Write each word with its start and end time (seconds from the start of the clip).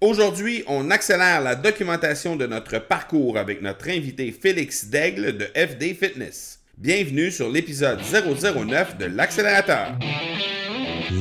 Aujourd'hui, 0.00 0.62
on 0.68 0.92
accélère 0.92 1.40
la 1.40 1.56
documentation 1.56 2.36
de 2.36 2.46
notre 2.46 2.78
parcours 2.78 3.36
avec 3.36 3.62
notre 3.62 3.88
invité 3.88 4.30
Félix 4.30 4.84
Daigle 4.86 5.36
de 5.36 5.46
FD 5.46 5.96
Fitness. 5.98 6.60
Bienvenue 6.76 7.32
sur 7.32 7.50
l'épisode 7.50 7.98
009 7.98 8.96
de 8.96 9.06
l'accélérateur. 9.06 9.98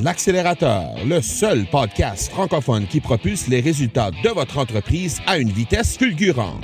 L'accélérateur, 0.03 0.94
le 1.08 1.22
seul 1.22 1.66
podcast 1.72 2.30
francophone 2.30 2.86
qui 2.86 3.00
propulse 3.00 3.48
les 3.48 3.61
résultats 3.61 4.11
de 4.23 4.30
votre 4.30 4.59
entreprise 4.59 5.22
à 5.25 5.39
une 5.39 5.50
vitesse 5.50 5.98
fulgurante. 5.98 6.64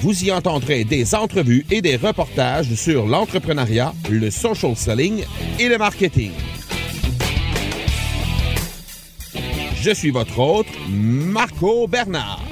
Vous 0.00 0.24
y 0.24 0.32
entendrez 0.32 0.82
des 0.82 1.14
entrevues 1.14 1.64
et 1.70 1.82
des 1.82 1.94
reportages 1.94 2.74
sur 2.74 3.06
l'entrepreneuriat, 3.06 3.92
le 4.10 4.28
social 4.32 4.74
selling 4.74 5.22
et 5.60 5.68
le 5.68 5.78
marketing. 5.78 6.32
Je 9.82 9.92
suis 9.92 10.10
votre 10.10 10.38
hôte, 10.38 10.66
Marco 10.90 11.86
Bernard. 11.86 12.42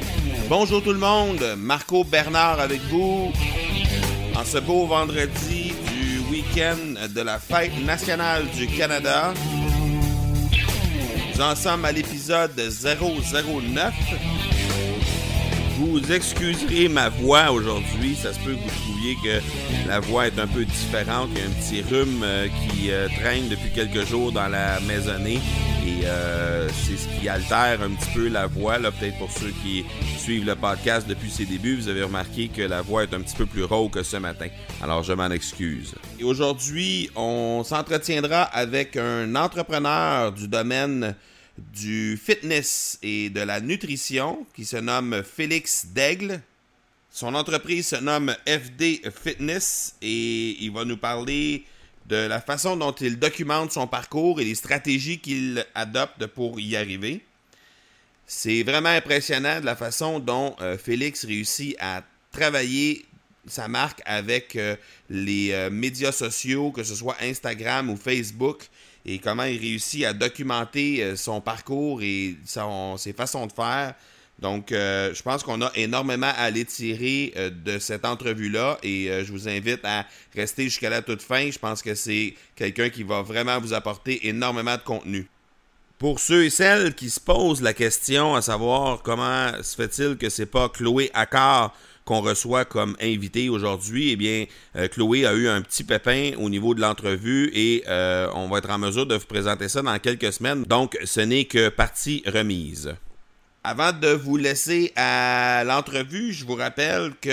Bonjour 0.49 0.83
tout 0.83 0.93
le 0.93 0.99
monde, 0.99 1.45
Marco 1.59 2.03
Bernard 2.03 2.59
avec 2.59 2.81
vous 2.91 3.31
en 4.35 4.45
ce 4.45 4.57
beau 4.57 4.87
vendredi 4.87 5.75
du 5.93 6.21
week-end 6.31 7.07
de 7.15 7.21
la 7.21 7.39
fête 7.39 7.79
nationale 7.85 8.47
du 8.57 8.67
Canada. 8.67 9.35
Nous 11.35 11.41
en 11.43 11.55
sommes 11.55 11.85
à 11.85 11.93
l'épisode 11.93 12.53
009. 12.57 13.93
Vous 15.79 16.13
excuserez 16.13 16.89
ma 16.89 17.09
voix 17.09 17.53
aujourd'hui. 17.53 18.17
Ça 18.17 18.33
se 18.33 18.41
peut 18.41 18.55
que 18.55 18.59
vous 18.59 18.83
trouviez 18.83 19.15
que 19.23 19.89
la 19.89 20.01
voix 20.01 20.27
est 20.27 20.37
un 20.41 20.49
peu 20.49 20.65
différente. 20.65 21.29
Il 21.33 21.39
y 21.39 21.43
a 21.43 21.45
un 21.45 21.51
petit 21.51 21.83
rhume 21.83 22.23
euh, 22.25 22.49
qui 22.49 22.91
euh, 22.91 23.07
traîne 23.21 23.49
depuis 23.49 23.71
quelques 23.71 24.05
jours 24.05 24.33
dans 24.33 24.49
la 24.49 24.81
maisonnée. 24.81 25.39
Et 25.87 26.05
euh, 26.05 26.69
c'est 26.69 26.97
ce 26.97 27.07
qui 27.09 27.29
altère 27.29 27.81
un 27.81 27.91
petit 27.91 28.11
peu 28.13 28.27
la 28.27 28.49
voix. 28.49 28.79
Peut-être 28.79 29.19
pour 29.19 29.31
ceux 29.31 29.53
qui 29.63 29.85
suivent 30.19 30.47
le 30.47 30.57
podcast 30.57 31.07
depuis 31.07 31.31
ses 31.31 31.45
débuts, 31.45 31.77
vous 31.77 31.87
avez 31.87 32.03
remarqué 32.03 32.49
que 32.49 32.63
la 32.63 32.83
voix 32.83 33.05
est 33.05 33.15
un 33.15 33.21
petit 33.21 33.37
peu 33.37 33.47
plus 33.47 33.63
rauque 33.63 33.93
que 33.93 34.03
ce 34.03 34.17
matin. 34.17 34.49
Alors 34.83 35.05
je 35.05 35.13
m'en 35.13 35.31
excuse. 35.31 35.95
Et 36.19 36.25
aujourd'hui, 36.25 37.09
on 37.15 37.63
s'entretiendra 37.63 38.43
avec 38.43 38.97
un 38.97 39.33
entrepreneur 39.37 40.33
du 40.33 40.49
domaine 40.49 41.15
du 41.73 42.17
fitness 42.23 42.99
et 43.03 43.31
de 43.31 43.41
la 43.41 43.61
nutrition 43.61 44.47
qui 44.55 44.65
se 44.65 44.77
nomme 44.77 45.23
Félix 45.23 45.87
Daigle. 45.95 46.41
Son 47.11 47.35
entreprise 47.35 47.89
se 47.89 47.97
nomme 47.97 48.35
FD 48.47 49.11
Fitness 49.11 49.97
et 50.03 50.57
il 50.63 50.73
va 50.73 50.85
nous 50.85 50.97
parler 50.97 51.65
de 52.07 52.17
la 52.17 52.41
façon 52.41 52.77
dont 52.77 52.93
il 52.93 53.19
documente 53.19 53.73
son 53.73 53.87
parcours 53.87 54.41
et 54.41 54.45
les 54.45 54.55
stratégies 54.55 55.19
qu'il 55.19 55.65
adopte 55.75 56.27
pour 56.27 56.59
y 56.59 56.77
arriver. 56.77 57.23
C'est 58.27 58.63
vraiment 58.63 58.91
impressionnant 58.91 59.61
de 59.61 59.65
la 59.65 59.77
façon 59.77 60.19
dont 60.21 60.55
euh, 60.61 60.77
Félix 60.77 61.25
réussit 61.25 61.77
à 61.81 62.03
travailler 62.31 63.07
sa 63.47 63.69
marque 63.69 64.03
avec 64.05 64.57
euh, 64.57 64.77
les 65.09 65.53
euh, 65.53 65.71
médias 65.71 66.13
sociaux, 66.13 66.71
que 66.71 66.85
ce 66.85 66.95
soit 66.95 67.17
Instagram 67.23 67.89
ou 67.91 67.97
Facebook, 67.97 68.69
et 69.09 69.19
comment 69.19 69.45
il 69.45 69.59
réussit 69.59 70.05
à 70.05 70.13
documenter 70.13 71.03
euh, 71.03 71.17
son 71.17 71.41
parcours 71.41 72.03
et 72.03 72.37
ses 72.45 73.13
façons 73.15 73.47
de 73.47 73.53
faire. 73.53 73.95
Donc, 74.39 74.71
euh, 74.71 75.13
je 75.15 75.23
pense 75.23 75.43
qu'on 75.43 75.63
a 75.63 75.73
énormément 75.75 76.29
à 76.29 76.43
aller 76.43 76.65
tirer 76.65 77.33
euh, 77.37 77.51
de 77.51 77.79
cette 77.79 78.05
entrevue-là 78.05 78.79
et 78.83 79.09
je 79.25 79.33
vous 79.33 79.49
invite 79.49 79.81
à 79.85 80.07
rester 80.35 80.65
jusqu'à 80.65 80.91
la 80.91 81.03
toute 81.03 81.23
fin. 81.23 81.51
Je 81.51 81.59
pense 81.59 81.83
que 81.83 81.95
c'est 81.95 82.35
quelqu'un 82.55 82.91
qui 82.91 83.03
va 83.03 83.23
vraiment 83.23 83.59
vous 83.59 83.73
apporter 83.73 84.29
énormément 84.29 84.77
de 84.77 84.83
contenu. 84.83 85.27
Pour 85.99 86.21
ceux 86.21 86.45
et 86.45 86.51
celles 86.51 86.95
qui 86.95 87.11
se 87.11 87.19
posent 87.19 87.61
la 87.61 87.75
question 87.75 88.37
à 88.37 88.41
savoir 88.41 89.03
comment 89.03 89.51
se 89.65 89.75
fait-il 89.75 90.17
que 90.17 90.29
c'est 90.29 90.47
pas 90.47 90.69
Chloé 90.69 91.11
Accard 91.13 91.75
qu'on 92.05 92.21
reçoit 92.21 92.65
comme 92.65 92.97
invité 93.03 93.49
aujourd'hui, 93.49 94.13
eh 94.13 94.17
bien, 94.17 94.47
euh, 94.77 94.87
Chloé 94.87 95.27
a 95.27 95.35
eu 95.35 95.49
un 95.49 95.61
petit 95.61 95.83
pépin 95.83 96.31
au 96.39 96.49
niveau 96.51 96.73
de 96.75 96.81
l'entrevue 96.81 97.51
et 97.53 97.83
euh, 97.89 98.29
on 98.33 98.49
va 98.49 98.59
être 98.59 98.71
en 98.71 98.79
mesure 98.79 99.07
de 99.07 99.17
vous 99.17 99.27
présenter 99.27 99.69
ça 99.69 99.83
dans 99.83 99.99
quelques 99.99 100.33
semaines. 100.33 100.63
Donc, 100.63 100.97
ce 101.05 101.21
n'est 101.21 101.47
que 101.47 101.69
partie 101.69 102.23
remise. 102.27 102.95
Avant 103.65 103.93
de 103.93 104.09
vous 104.09 104.37
laisser 104.37 104.93
à 104.95 105.65
l'entrevue, 105.67 106.33
je 106.33 106.45
vous 106.45 106.55
rappelle 106.55 107.13
que 107.21 107.29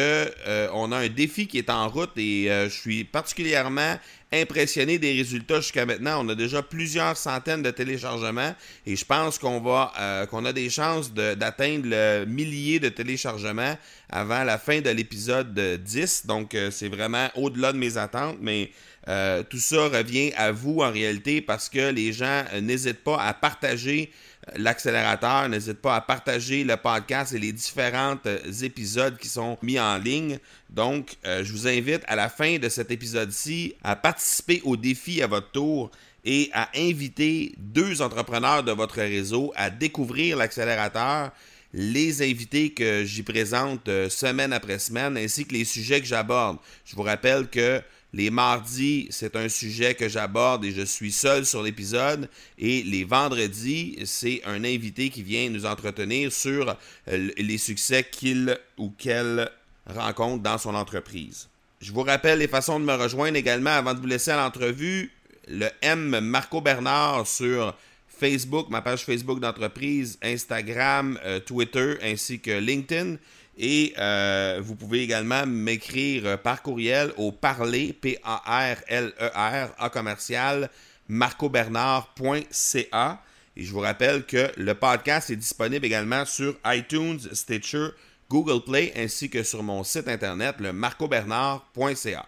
euh, 0.48 0.70
on 0.74 0.92
a 0.92 0.98
un 0.98 1.08
défi 1.08 1.46
qui 1.46 1.60
est 1.60 1.70
en 1.70 1.88
route 1.88 2.18
et 2.18 2.48
je 2.50 2.74
suis 2.74 3.04
particulièrement 3.04 3.96
impressionné 4.32 4.98
des 4.98 5.14
résultats 5.14 5.62
jusqu'à 5.62 5.86
maintenant. 5.86 6.26
On 6.26 6.30
a 6.30 6.36
déjà 6.36 6.62
plusieurs 6.62 7.18
centaines 7.18 7.64
de 7.64 7.72
téléchargements 7.72 8.54
et 8.86 8.96
je 8.96 9.06
pense 9.06 9.38
qu'on 9.38 9.60
va 9.60 9.94
euh, 10.00 10.26
qu'on 10.26 10.46
a 10.46 10.54
des 10.54 10.70
chances 10.70 11.14
d'atteindre 11.14 11.86
le 11.86 12.26
millier 12.26 12.80
de 12.80 12.90
téléchargements 12.90 13.78
avant 14.10 14.44
la 14.44 14.58
fin 14.58 14.82
de 14.82 14.90
l'épisode 14.90 15.54
10. 15.84 16.26
Donc 16.26 16.56
euh, 16.56 16.72
c'est 16.72 16.90
vraiment 16.90 17.30
au-delà 17.36 17.72
de 17.72 17.78
mes 17.78 17.98
attentes, 17.98 18.38
mais 18.42 18.72
euh, 19.08 19.44
tout 19.44 19.60
ça 19.60 19.88
revient 19.88 20.32
à 20.36 20.52
vous 20.52 20.82
en 20.82 20.92
réalité 20.92 21.42
parce 21.42 21.70
que 21.70 21.92
les 21.92 22.12
gens 22.12 22.44
n'hésitent 22.62 23.04
pas 23.04 23.22
à 23.22 23.34
partager 23.34 24.12
l'accélérateur. 24.56 25.50
N'hésite 25.50 25.82
pas 25.82 25.96
à 25.96 26.02
partager 26.02 26.64
le 26.64 26.78
podcast 26.78 27.34
et 27.34 27.40
les 27.40 27.52
différents 27.52 28.18
épisodes 28.62 29.18
qui 29.18 29.28
sont 29.28 29.58
mis 29.62 29.80
en 29.80 29.98
ligne. 29.98 30.40
Donc, 30.70 31.16
euh, 31.26 31.44
je 31.44 31.52
vous 31.52 31.68
invite 31.68 32.02
à 32.08 32.16
la 32.16 32.30
fin 32.30 32.58
de 32.58 32.70
cet 32.70 32.92
épisode-ci 32.92 33.76
à 33.84 33.96
participer 33.96 34.62
au 34.64 34.78
défi 34.78 35.22
à 35.22 35.28
votre 35.28 35.52
tour 35.52 35.92
et 36.24 36.50
à 36.54 36.70
inviter 36.76 37.54
deux 37.58 38.02
entrepreneurs 38.02 38.64
de 38.64 38.72
votre 38.72 38.96
réseau 38.98 39.54
à 39.56 39.70
découvrir 39.70 40.38
l'accélérateur, 40.38 41.32
les 41.74 42.22
invités 42.22 42.72
que 42.72 43.04
j'y 43.04 43.22
présente 43.22 43.88
euh, 43.90 44.10
semaine 44.10 44.54
après 44.54 44.80
semaine, 44.80 45.18
ainsi 45.18 45.46
que 45.46 45.54
les 45.54 45.66
sujets 45.66 46.00
que 46.02 46.08
j'aborde. 46.08 46.58
Je 46.86 46.96
vous 46.96 47.04
rappelle 47.04 47.48
que 47.48 47.82
Les 48.16 48.30
mardis, 48.30 49.08
c'est 49.10 49.36
un 49.36 49.50
sujet 49.50 49.94
que 49.94 50.08
j'aborde 50.08 50.64
et 50.64 50.72
je 50.72 50.84
suis 50.84 51.12
seul 51.12 51.46
sur 51.46 51.62
l'épisode. 51.62 52.30
Et 52.58 52.82
les 52.84 53.04
vendredis, 53.04 54.00
c'est 54.06 54.42
un 54.46 54.64
invité 54.64 55.10
qui 55.10 55.22
vient 55.22 55.50
nous 55.50 55.66
entretenir 55.66 56.32
sur 56.32 56.78
euh, 57.10 57.30
les 57.38 57.58
succès 57.58 58.06
qu'il 58.10 58.58
ou 58.78 58.90
qu'elle 58.98 59.52
rencontre 59.86 60.42
dans 60.42 60.58
son 60.58 60.76
entreprise. 60.76 61.50
Je 61.82 61.92
vous 61.92 62.04
rappelle 62.04 62.40
les 62.40 62.48
façons 62.48 62.80
de 62.80 62.86
me 62.86 62.94
rejoindre 62.94 63.36
également 63.36 63.72
avant 63.72 63.94
de 63.94 64.00
vous 64.00 64.08
laisser 64.08 64.32
à 64.32 64.38
l'entrevue. 64.38 65.12
Le 65.50 65.68
M 65.82 66.18
Marco 66.22 66.62
Bernard 66.62 67.28
sur 67.28 67.76
Facebook, 68.08 68.70
ma 68.70 68.82
page 68.82 69.04
Facebook 69.04 69.42
d'entreprise, 69.42 70.18
Instagram, 70.24 71.20
euh, 71.26 71.42
Twitter 71.42 71.96
ainsi 72.02 72.40
que 72.40 72.52
LinkedIn. 72.52 73.18
Et 73.58 73.94
euh, 73.98 74.60
vous 74.62 74.76
pouvez 74.76 75.02
également 75.02 75.46
m'écrire 75.46 76.38
par 76.42 76.62
courriel 76.62 77.14
au 77.18 77.32
parler, 77.32 77.94
P-A-R-L-E-R, 77.94 79.70
A 79.78 79.90
commercial, 79.90 80.70
marcobernard.ca. 81.08 83.22
Et 83.58 83.64
je 83.64 83.72
vous 83.72 83.80
rappelle 83.80 84.26
que 84.26 84.52
le 84.58 84.74
podcast 84.74 85.30
est 85.30 85.38
disponible 85.38 85.86
également 85.86 86.26
sur 86.26 86.58
iTunes, 86.66 87.20
Stitcher, 87.32 87.88
Google 88.30 88.66
Play 88.66 88.92
ainsi 88.98 89.30
que 89.30 89.44
sur 89.44 89.64
mon 89.64 89.86
site 89.86 90.10
internet, 90.10 90.56
le 90.60 90.74
marcobernard.ca. 90.74 92.28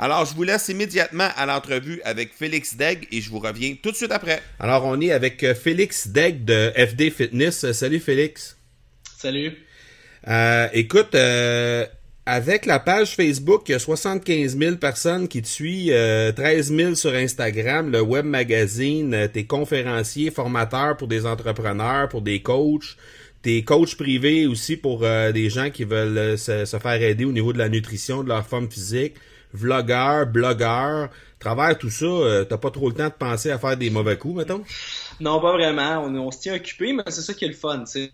Alors, 0.00 0.24
je 0.24 0.34
vous 0.34 0.44
laisse 0.44 0.68
immédiatement 0.68 1.28
à 1.36 1.44
l'entrevue 1.44 2.00
avec 2.04 2.32
Félix 2.32 2.76
Degg 2.76 3.08
et 3.10 3.20
je 3.20 3.30
vous 3.30 3.40
reviens 3.40 3.74
tout 3.82 3.90
de 3.90 3.96
suite 3.96 4.12
après. 4.12 4.40
Alors, 4.60 4.84
on 4.84 5.00
est 5.00 5.10
avec 5.10 5.42
euh, 5.42 5.56
Félix 5.56 6.08
Degg 6.08 6.44
de 6.44 6.72
FD 6.76 7.10
Fitness. 7.10 7.72
Salut 7.72 7.98
Félix. 7.98 8.56
Salut. 9.18 9.67
Euh, 10.28 10.68
écoute, 10.72 11.14
euh, 11.14 11.86
avec 12.26 12.66
la 12.66 12.78
page 12.78 13.16
Facebook, 13.16 13.62
il 13.68 13.72
y 13.72 13.74
a 13.74 13.78
75 13.78 14.58
000 14.58 14.76
personnes 14.76 15.28
qui 15.28 15.40
te 15.40 15.48
suivent, 15.48 15.94
13 16.36 16.74
000 16.74 16.94
sur 16.94 17.14
Instagram, 17.14 17.90
le 17.90 18.02
web 18.02 18.26
magazine, 18.26 19.28
tes 19.32 19.46
conférenciers, 19.46 20.30
formateurs 20.30 20.96
pour 20.96 21.08
des 21.08 21.24
entrepreneurs, 21.24 22.08
pour 22.08 22.20
des 22.20 22.42
coachs, 22.42 22.96
tes 23.40 23.64
coachs 23.64 23.96
privés 23.96 24.46
aussi 24.46 24.76
pour 24.76 25.00
des 25.00 25.48
gens 25.48 25.70
qui 25.70 25.84
veulent 25.84 26.36
se, 26.36 26.66
faire 26.66 27.02
aider 27.02 27.24
au 27.24 27.32
niveau 27.32 27.54
de 27.54 27.58
la 27.58 27.70
nutrition, 27.70 28.22
de 28.22 28.28
leur 28.28 28.46
forme 28.46 28.70
physique 28.70 29.14
vlogueur, 29.52 30.26
blogueur, 30.26 31.08
travers 31.38 31.78
tout 31.78 31.90
ça, 31.90 32.06
euh, 32.06 32.44
t'as 32.44 32.58
pas 32.58 32.70
trop 32.70 32.88
le 32.88 32.94
temps 32.94 33.08
de 33.08 33.12
penser 33.12 33.50
à 33.50 33.58
faire 33.58 33.76
des 33.76 33.90
mauvais 33.90 34.18
coups, 34.18 34.38
mettons? 34.38 34.62
Non, 35.20 35.40
pas 35.40 35.52
vraiment. 35.52 36.04
On, 36.04 36.14
on 36.16 36.30
se 36.30 36.40
tient 36.40 36.54
occupé, 36.54 36.92
mais 36.92 37.02
c'est 37.08 37.22
ça 37.22 37.34
qui 37.34 37.44
est 37.44 37.48
le 37.48 37.54
fun, 37.54 37.84
tu 37.84 38.08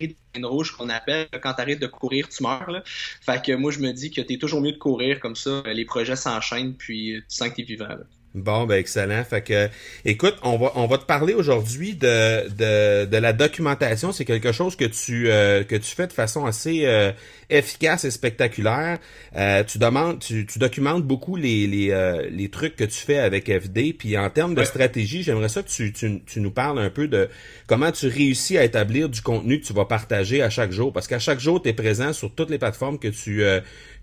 sais. 0.00 0.16
Une 0.34 0.46
rouge 0.46 0.72
qu'on 0.72 0.88
appelle 0.88 1.26
quand 1.42 1.54
t'arrêtes 1.54 1.80
de 1.80 1.86
courir 1.86 2.28
tu 2.28 2.42
meurs 2.42 2.70
là. 2.70 2.82
fait 2.84 3.42
que 3.44 3.52
moi 3.52 3.72
je 3.72 3.80
me 3.80 3.92
dis 3.92 4.10
que 4.10 4.20
t'es 4.20 4.36
toujours 4.36 4.60
mieux 4.60 4.72
de 4.72 4.78
courir 4.78 5.18
comme 5.20 5.34
ça 5.34 5.62
les 5.66 5.84
projets 5.84 6.16
s'enchaînent 6.16 6.74
puis 6.74 7.16
tu 7.28 7.36
sens 7.36 7.48
que 7.48 7.54
t'es 7.56 7.62
vivant 7.62 7.88
là. 7.88 8.04
Bon, 8.34 8.66
ben 8.66 8.76
excellent. 8.76 9.24
Fait 9.24 9.42
que, 9.42 9.68
écoute, 10.04 10.36
on 10.42 10.58
va 10.58 10.72
on 10.74 10.86
va 10.86 10.98
te 10.98 11.04
parler 11.04 11.32
aujourd'hui 11.32 11.94
de, 11.94 12.48
de, 12.50 13.06
de 13.06 13.16
la 13.16 13.32
documentation. 13.32 14.12
C'est 14.12 14.26
quelque 14.26 14.52
chose 14.52 14.76
que 14.76 14.84
tu 14.84 15.30
euh, 15.30 15.64
que 15.64 15.76
tu 15.76 15.94
fais 15.94 16.06
de 16.06 16.12
façon 16.12 16.44
assez 16.44 16.84
euh, 16.84 17.10
efficace 17.50 18.04
et 18.04 18.10
spectaculaire. 18.10 18.98
Euh, 19.36 19.64
tu 19.64 19.78
demandes, 19.78 20.18
tu, 20.18 20.46
tu, 20.46 20.58
documentes 20.58 21.04
beaucoup 21.04 21.36
les 21.36 21.66
les, 21.66 22.28
les 22.30 22.48
trucs 22.48 22.76
que 22.76 22.84
tu 22.84 22.98
fais 22.98 23.18
avec 23.18 23.50
FD. 23.50 23.94
Puis 23.94 24.16
en 24.18 24.30
termes 24.30 24.54
de 24.54 24.64
stratégie, 24.64 25.22
j'aimerais 25.22 25.48
ça 25.48 25.62
que 25.62 25.68
tu, 25.68 25.92
tu, 25.92 26.22
tu 26.24 26.40
nous 26.40 26.50
parles 26.50 26.78
un 26.78 26.90
peu 26.90 27.08
de 27.08 27.28
comment 27.66 27.92
tu 27.92 28.06
réussis 28.06 28.58
à 28.58 28.64
établir 28.64 29.08
du 29.08 29.22
contenu 29.22 29.60
que 29.60 29.66
tu 29.66 29.72
vas 29.72 29.84
partager 29.84 30.42
à 30.42 30.50
chaque 30.50 30.72
jour. 30.72 30.92
Parce 30.92 31.06
qu'à 31.06 31.18
chaque 31.18 31.40
jour, 31.40 31.62
tu 31.62 31.68
es 31.68 31.72
présent 31.72 32.12
sur 32.12 32.34
toutes 32.34 32.50
les 32.50 32.58
plateformes 32.58 32.98
que 32.98 33.08
tu 33.08 33.42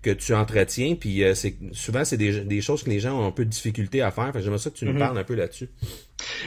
que 0.06 0.10
tu 0.10 0.34
entretiens. 0.34 0.94
Puis 0.94 1.24
euh, 1.24 1.34
c'est 1.34 1.56
souvent, 1.72 2.04
c'est 2.04 2.16
des, 2.16 2.40
des, 2.40 2.60
choses 2.60 2.82
que 2.82 2.90
les 2.90 3.00
gens 3.00 3.20
ont 3.20 3.26
un 3.26 3.32
peu 3.32 3.44
de 3.44 3.50
difficulté 3.50 4.02
à 4.02 4.10
faire. 4.10 4.32
J'aimerais 4.34 4.58
ça 4.58 4.70
que 4.70 4.76
tu 4.76 4.84
nous 4.84 4.92
mhm. 4.92 4.98
parles 4.98 5.18
un 5.18 5.24
peu 5.24 5.34
là-dessus. 5.34 5.68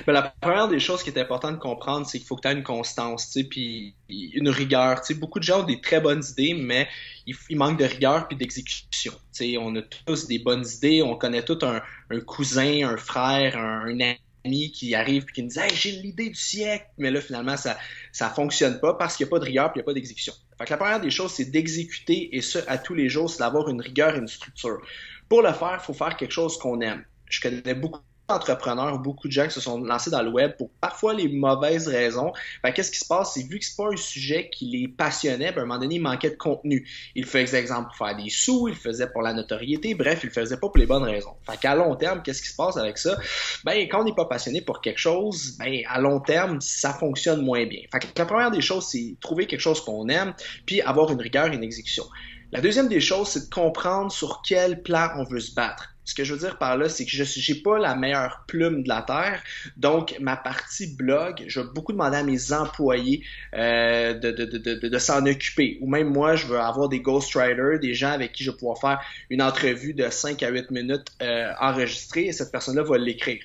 Ben, 0.07 0.13
la 0.13 0.33
première 0.41 0.67
des 0.67 0.79
choses 0.79 1.03
qui 1.03 1.09
est 1.09 1.19
importante 1.19 1.55
de 1.55 1.59
comprendre, 1.59 2.07
c'est 2.07 2.17
qu'il 2.17 2.27
faut 2.27 2.35
que 2.35 2.41
tu 2.41 2.47
aies 2.47 2.53
une 2.53 2.63
constance, 2.63 3.37
puis 3.49 3.95
une 4.09 4.49
rigueur. 4.49 5.03
sais 5.03 5.13
beaucoup 5.13 5.39
de 5.39 5.43
gens 5.43 5.61
ont 5.61 5.65
des 5.65 5.81
très 5.81 5.99
bonnes 5.99 6.23
idées, 6.31 6.53
mais 6.53 6.87
il, 7.25 7.57
manque 7.57 7.79
de 7.79 7.85
rigueur 7.85 8.27
puis 8.27 8.37
d'exécution. 8.37 9.13
On 9.59 9.75
a 9.75 9.81
tous 9.81 10.27
des 10.27 10.39
bonnes 10.39 10.65
idées, 10.67 11.01
on 11.01 11.15
connaît 11.15 11.43
tout 11.43 11.59
un, 11.61 11.81
cousin, 12.21 12.87
un 12.87 12.97
frère, 12.97 13.57
un, 13.57 13.97
ami 14.45 14.71
qui 14.71 14.95
arrive 14.95 15.25
et 15.29 15.31
qui 15.33 15.43
nous 15.43 15.49
dit 15.49 15.59
j'ai 15.73 15.91
l'idée 15.91 16.29
du 16.29 16.35
siècle, 16.35 16.85
mais 16.97 17.11
là 17.11 17.19
finalement 17.19 17.57
ça 17.57 17.77
ça 18.13 18.29
fonctionne 18.29 18.79
pas 18.79 18.93
parce 18.93 19.17
qu'il 19.17 19.25
n'y 19.25 19.29
a 19.29 19.31
pas 19.31 19.39
de 19.39 19.45
rigueur 19.45 19.67
et 19.67 19.71
il 19.75 19.77
n'y 19.77 19.81
a 19.81 19.85
pas 19.85 19.93
d'exécution. 19.93 20.33
Fait 20.57 20.65
que 20.65 20.71
la 20.71 20.77
première 20.77 21.01
des 21.01 21.11
choses, 21.11 21.33
c'est 21.33 21.45
d'exécuter 21.45 22.35
et 22.35 22.41
ce 22.41 22.59
à 22.67 22.77
tous 22.77 22.93
les 22.93 23.09
jours, 23.09 23.29
c'est 23.29 23.39
d'avoir 23.39 23.69
une 23.69 23.81
rigueur 23.81 24.15
et 24.15 24.19
une 24.19 24.27
structure. 24.27 24.81
Pour 25.27 25.41
le 25.41 25.53
faire, 25.53 25.77
il 25.81 25.85
faut 25.85 25.93
faire 25.93 26.17
quelque 26.17 26.31
chose 26.31 26.57
qu'on 26.57 26.81
aime. 26.81 27.03
Je 27.29 27.39
connais 27.41 27.75
beaucoup 27.75 28.01
d'entrepreneurs, 28.29 28.99
beaucoup 28.99 29.27
de 29.27 29.33
gens 29.33 29.45
qui 29.45 29.53
se 29.53 29.59
sont 29.59 29.81
lancés 29.81 30.11
dans 30.11 30.21
le 30.21 30.29
web 30.29 30.55
pour 30.57 30.69
parfois 30.79 31.13
les 31.13 31.27
mauvaises 31.27 31.87
raisons. 31.87 32.31
qu'est-ce 32.75 32.91
qui 32.91 32.99
se 32.99 33.07
passe? 33.07 33.33
C'est 33.33 33.43
vu 33.43 33.59
que 33.59 33.65
c'est 33.65 33.75
pas 33.75 33.89
un 33.91 33.97
sujet 33.97 34.49
qui 34.49 34.65
les 34.65 34.87
passionnait, 34.87 35.51
ben, 35.51 35.59
à 35.59 35.63
un 35.63 35.65
moment 35.65 35.79
donné, 35.79 35.95
il 35.95 36.01
manquait 36.01 36.29
de 36.29 36.35
contenu. 36.35 36.87
Il 37.15 37.25
faisait 37.25 37.59
exemple 37.59 37.87
pour 37.89 38.07
faire 38.07 38.15
des 38.15 38.29
sous, 38.29 38.67
il 38.67 38.75
faisait 38.75 39.09
pour 39.09 39.21
la 39.21 39.33
notoriété, 39.33 39.95
bref, 39.95 40.21
il 40.23 40.29
faisait 40.29 40.57
pas 40.57 40.69
pour 40.69 40.77
les 40.77 40.85
bonnes 40.85 41.03
raisons. 41.03 41.33
Fait 41.49 41.57
qu'à 41.57 41.75
long 41.75 41.95
terme, 41.95 42.21
qu'est-ce 42.23 42.41
qui 42.41 42.49
se 42.49 42.55
passe 42.55 42.77
avec 42.77 42.97
ça? 42.97 43.17
Ben, 43.63 43.87
quand 43.89 44.01
on 44.01 44.03
n'est 44.03 44.15
pas 44.15 44.25
passionné 44.25 44.61
pour 44.61 44.81
quelque 44.81 44.99
chose, 44.99 45.57
ben, 45.57 45.81
à 45.87 45.99
long 45.99 46.19
terme, 46.19 46.61
ça 46.61 46.93
fonctionne 46.93 47.41
moins 47.41 47.65
bien. 47.65 47.81
Fait 47.91 47.99
que 47.99 48.07
la 48.15 48.25
première 48.25 48.51
des 48.51 48.61
choses, 48.61 48.87
c'est 48.87 49.15
trouver 49.19 49.47
quelque 49.47 49.59
chose 49.59 49.81
qu'on 49.81 50.07
aime, 50.07 50.33
puis 50.65 50.81
avoir 50.81 51.11
une 51.11 51.21
rigueur 51.21 51.51
et 51.51 51.55
une 51.55 51.63
exécution. 51.63 52.05
La 52.51 52.61
deuxième 52.61 52.87
des 52.87 52.99
choses, 52.99 53.29
c'est 53.29 53.49
de 53.49 53.53
comprendre 53.53 54.11
sur 54.11 54.41
quel 54.41 54.81
plan 54.81 55.09
on 55.17 55.23
veut 55.23 55.39
se 55.39 55.53
battre. 55.53 55.88
Ce 56.05 56.15
que 56.15 56.23
je 56.23 56.33
veux 56.33 56.39
dire 56.39 56.57
par 56.57 56.75
là, 56.75 56.89
c'est 56.89 57.05
que 57.05 57.11
je 57.11 57.23
n'ai 57.23 57.59
pas 57.59 57.77
la 57.77 57.95
meilleure 57.95 58.43
plume 58.47 58.81
de 58.83 58.89
la 58.89 59.03
Terre. 59.03 59.43
Donc, 59.77 60.15
ma 60.19 60.35
partie 60.35 60.87
blog, 60.95 61.43
je 61.47 61.59
vais 61.59 61.67
beaucoup 61.73 61.91
demander 61.91 62.17
à 62.17 62.23
mes 62.23 62.51
employés 62.51 63.23
euh, 63.53 64.13
de, 64.13 64.31
de, 64.31 64.45
de, 64.45 64.87
de 64.87 64.97
s'en 64.97 65.25
occuper. 65.25 65.77
Ou 65.81 65.89
même 65.89 66.09
moi, 66.09 66.35
je 66.35 66.47
veux 66.47 66.59
avoir 66.59 66.89
des 66.89 66.99
ghostwriters, 66.99 67.79
des 67.79 67.93
gens 67.93 68.11
avec 68.11 68.31
qui 68.31 68.43
je 68.43 68.49
vais 68.49 68.57
pouvoir 68.57 68.79
faire 68.79 68.99
une 69.29 69.41
entrevue 69.41 69.93
de 69.93 70.09
5 70.09 70.41
à 70.41 70.49
8 70.49 70.71
minutes 70.71 71.07
euh, 71.21 71.51
enregistrée 71.59 72.25
et 72.25 72.31
cette 72.31 72.51
personne-là 72.51 72.83
va 72.83 72.97
l'écrire. 72.97 73.43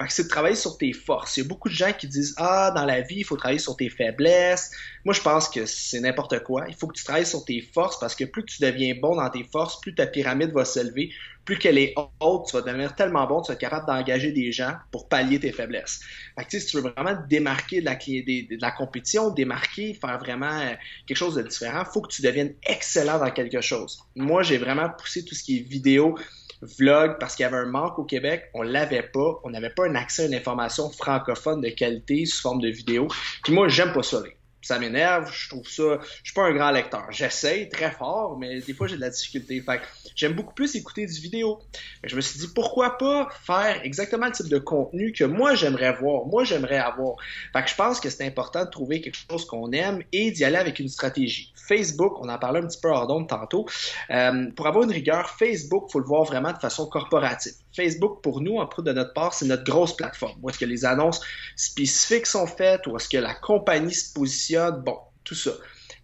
Fait 0.00 0.06
que 0.06 0.12
c'est 0.12 0.24
de 0.24 0.28
travailler 0.28 0.56
sur 0.56 0.78
tes 0.78 0.92
forces. 0.92 1.36
Il 1.36 1.42
y 1.42 1.46
a 1.46 1.48
beaucoup 1.48 1.68
de 1.68 1.74
gens 1.74 1.92
qui 1.92 2.08
disent 2.08 2.34
Ah, 2.38 2.72
dans 2.74 2.84
la 2.84 3.02
vie, 3.02 3.16
il 3.18 3.24
faut 3.24 3.36
travailler 3.36 3.58
sur 3.58 3.76
tes 3.76 3.90
faiblesses. 3.90 4.70
Moi, 5.04 5.14
je 5.14 5.20
pense 5.20 5.48
que 5.48 5.66
c'est 5.66 6.00
n'importe 6.00 6.42
quoi. 6.42 6.64
Il 6.68 6.74
faut 6.74 6.86
que 6.86 6.96
tu 6.96 7.04
travailles 7.04 7.26
sur 7.26 7.44
tes 7.44 7.60
forces 7.60 7.98
parce 7.98 8.14
que 8.14 8.24
plus 8.24 8.44
tu 8.44 8.62
deviens 8.62 8.94
bon 8.94 9.16
dans 9.16 9.28
tes 9.28 9.44
forces, 9.44 9.80
plus 9.80 9.94
ta 9.94 10.06
pyramide 10.06 10.52
va 10.52 10.64
s'élever, 10.64 11.10
plus 11.46 11.58
qu'elle 11.58 11.78
est 11.78 11.94
haute, 12.20 12.48
tu 12.48 12.56
vas 12.56 12.62
devenir 12.62 12.94
tellement 12.96 13.24
bon, 13.26 13.40
tu 13.40 13.48
vas 13.48 13.54
être 13.54 13.60
capable 13.60 13.86
d'engager 13.86 14.32
des 14.32 14.50
gens 14.50 14.74
pour 14.90 15.08
pallier 15.08 15.38
tes 15.38 15.52
faiblesses. 15.52 16.00
Fait 16.36 16.44
que, 16.44 16.58
si 16.58 16.66
tu 16.66 16.76
veux 16.76 16.90
vraiment 16.90 17.16
démarquer 17.28 17.80
de 17.80 18.60
la, 18.60 18.70
compétition, 18.72 19.30
démarquer, 19.30 19.94
faire 19.94 20.18
vraiment 20.18 20.50
euh, 20.50 20.74
quelque 21.06 21.16
chose 21.16 21.36
de 21.36 21.42
différent, 21.42 21.84
faut 21.84 22.02
que 22.02 22.08
tu 22.08 22.20
deviennes 22.20 22.52
excellent 22.66 23.18
dans 23.18 23.30
quelque 23.30 23.60
chose. 23.60 24.00
Moi, 24.16 24.42
j'ai 24.42 24.58
vraiment 24.58 24.90
poussé 24.90 25.24
tout 25.24 25.36
ce 25.36 25.44
qui 25.44 25.58
est 25.58 25.60
vidéo, 25.60 26.18
vlog, 26.62 27.16
parce 27.20 27.36
qu'il 27.36 27.44
y 27.44 27.46
avait 27.46 27.58
un 27.58 27.66
manque 27.66 27.98
au 28.00 28.04
Québec, 28.04 28.50
on 28.52 28.62
l'avait 28.62 29.04
pas, 29.04 29.40
on 29.44 29.50
n'avait 29.50 29.70
pas 29.70 29.86
un 29.86 29.94
accès 29.94 30.24
à 30.24 30.26
une 30.26 30.34
information 30.34 30.90
francophone 30.90 31.60
de 31.60 31.68
qualité 31.68 32.26
sous 32.26 32.40
forme 32.42 32.60
de 32.60 32.68
vidéo. 32.68 33.06
Puis 33.44 33.52
moi, 33.52 33.68
j'aime 33.68 33.92
pas 33.92 34.02
ça 34.02 34.20
ça 34.66 34.78
m'énerve, 34.78 35.32
je 35.32 35.48
trouve 35.48 35.68
ça, 35.68 35.98
je 36.22 36.24
suis 36.24 36.34
pas 36.34 36.44
un 36.44 36.52
grand 36.52 36.70
lecteur. 36.70 37.06
J'essaye 37.10 37.68
très 37.68 37.90
fort, 37.90 38.36
mais 38.38 38.60
des 38.60 38.74
fois 38.74 38.86
j'ai 38.86 38.96
de 38.96 39.00
la 39.00 39.10
difficulté. 39.10 39.60
Fait 39.60 39.80
j'aime 40.14 40.32
beaucoup 40.32 40.54
plus 40.54 40.74
écouter 40.74 41.06
du 41.06 41.20
vidéo. 41.20 41.60
je 42.02 42.16
me 42.16 42.20
suis 42.20 42.38
dit 42.40 42.48
pourquoi 42.54 42.98
pas 42.98 43.28
faire 43.46 43.80
exactement 43.84 44.26
le 44.26 44.32
type 44.32 44.48
de 44.48 44.58
contenu 44.58 45.12
que 45.12 45.24
moi 45.24 45.54
j'aimerais 45.54 45.92
voir, 45.92 46.26
moi 46.26 46.44
j'aimerais 46.44 46.78
avoir. 46.78 47.16
Fait 47.52 47.62
que 47.62 47.70
je 47.70 47.74
pense 47.74 48.00
que 48.00 48.10
c'est 48.10 48.26
important 48.26 48.64
de 48.64 48.70
trouver 48.70 49.00
quelque 49.00 49.18
chose 49.30 49.44
qu'on 49.46 49.70
aime 49.72 50.02
et 50.12 50.30
d'y 50.30 50.44
aller 50.44 50.56
avec 50.56 50.78
une 50.78 50.88
stratégie. 50.88 51.52
Facebook, 51.56 52.14
on 52.20 52.28
en 52.28 52.38
parlait 52.38 52.60
un 52.60 52.66
petit 52.66 52.80
peu 52.80 52.88
hors 52.88 53.06
d'onde 53.06 53.28
tantôt. 53.28 53.66
Euh, 54.10 54.50
pour 54.54 54.66
avoir 54.66 54.84
une 54.84 54.92
rigueur, 54.92 55.30
Facebook, 55.30 55.90
faut 55.90 56.00
le 56.00 56.06
voir 56.06 56.24
vraiment 56.24 56.52
de 56.52 56.58
façon 56.58 56.86
corporative. 56.86 57.54
Facebook, 57.76 58.22
pour 58.22 58.40
nous, 58.40 58.56
en 58.56 58.66
de 58.66 58.92
notre 58.92 59.12
part, 59.12 59.34
c'est 59.34 59.46
notre 59.46 59.64
grosse 59.64 59.94
plateforme. 59.94 60.38
Où 60.42 60.50
est-ce 60.50 60.58
que 60.58 60.64
les 60.64 60.84
annonces 60.84 61.20
spécifiques 61.54 62.26
sont 62.26 62.46
faites, 62.46 62.86
où 62.86 62.96
est-ce 62.96 63.08
que 63.08 63.18
la 63.18 63.34
compagnie 63.34 63.94
se 63.94 64.12
positionne, 64.12 64.82
bon, 64.82 64.98
tout 65.24 65.34
ça. 65.34 65.52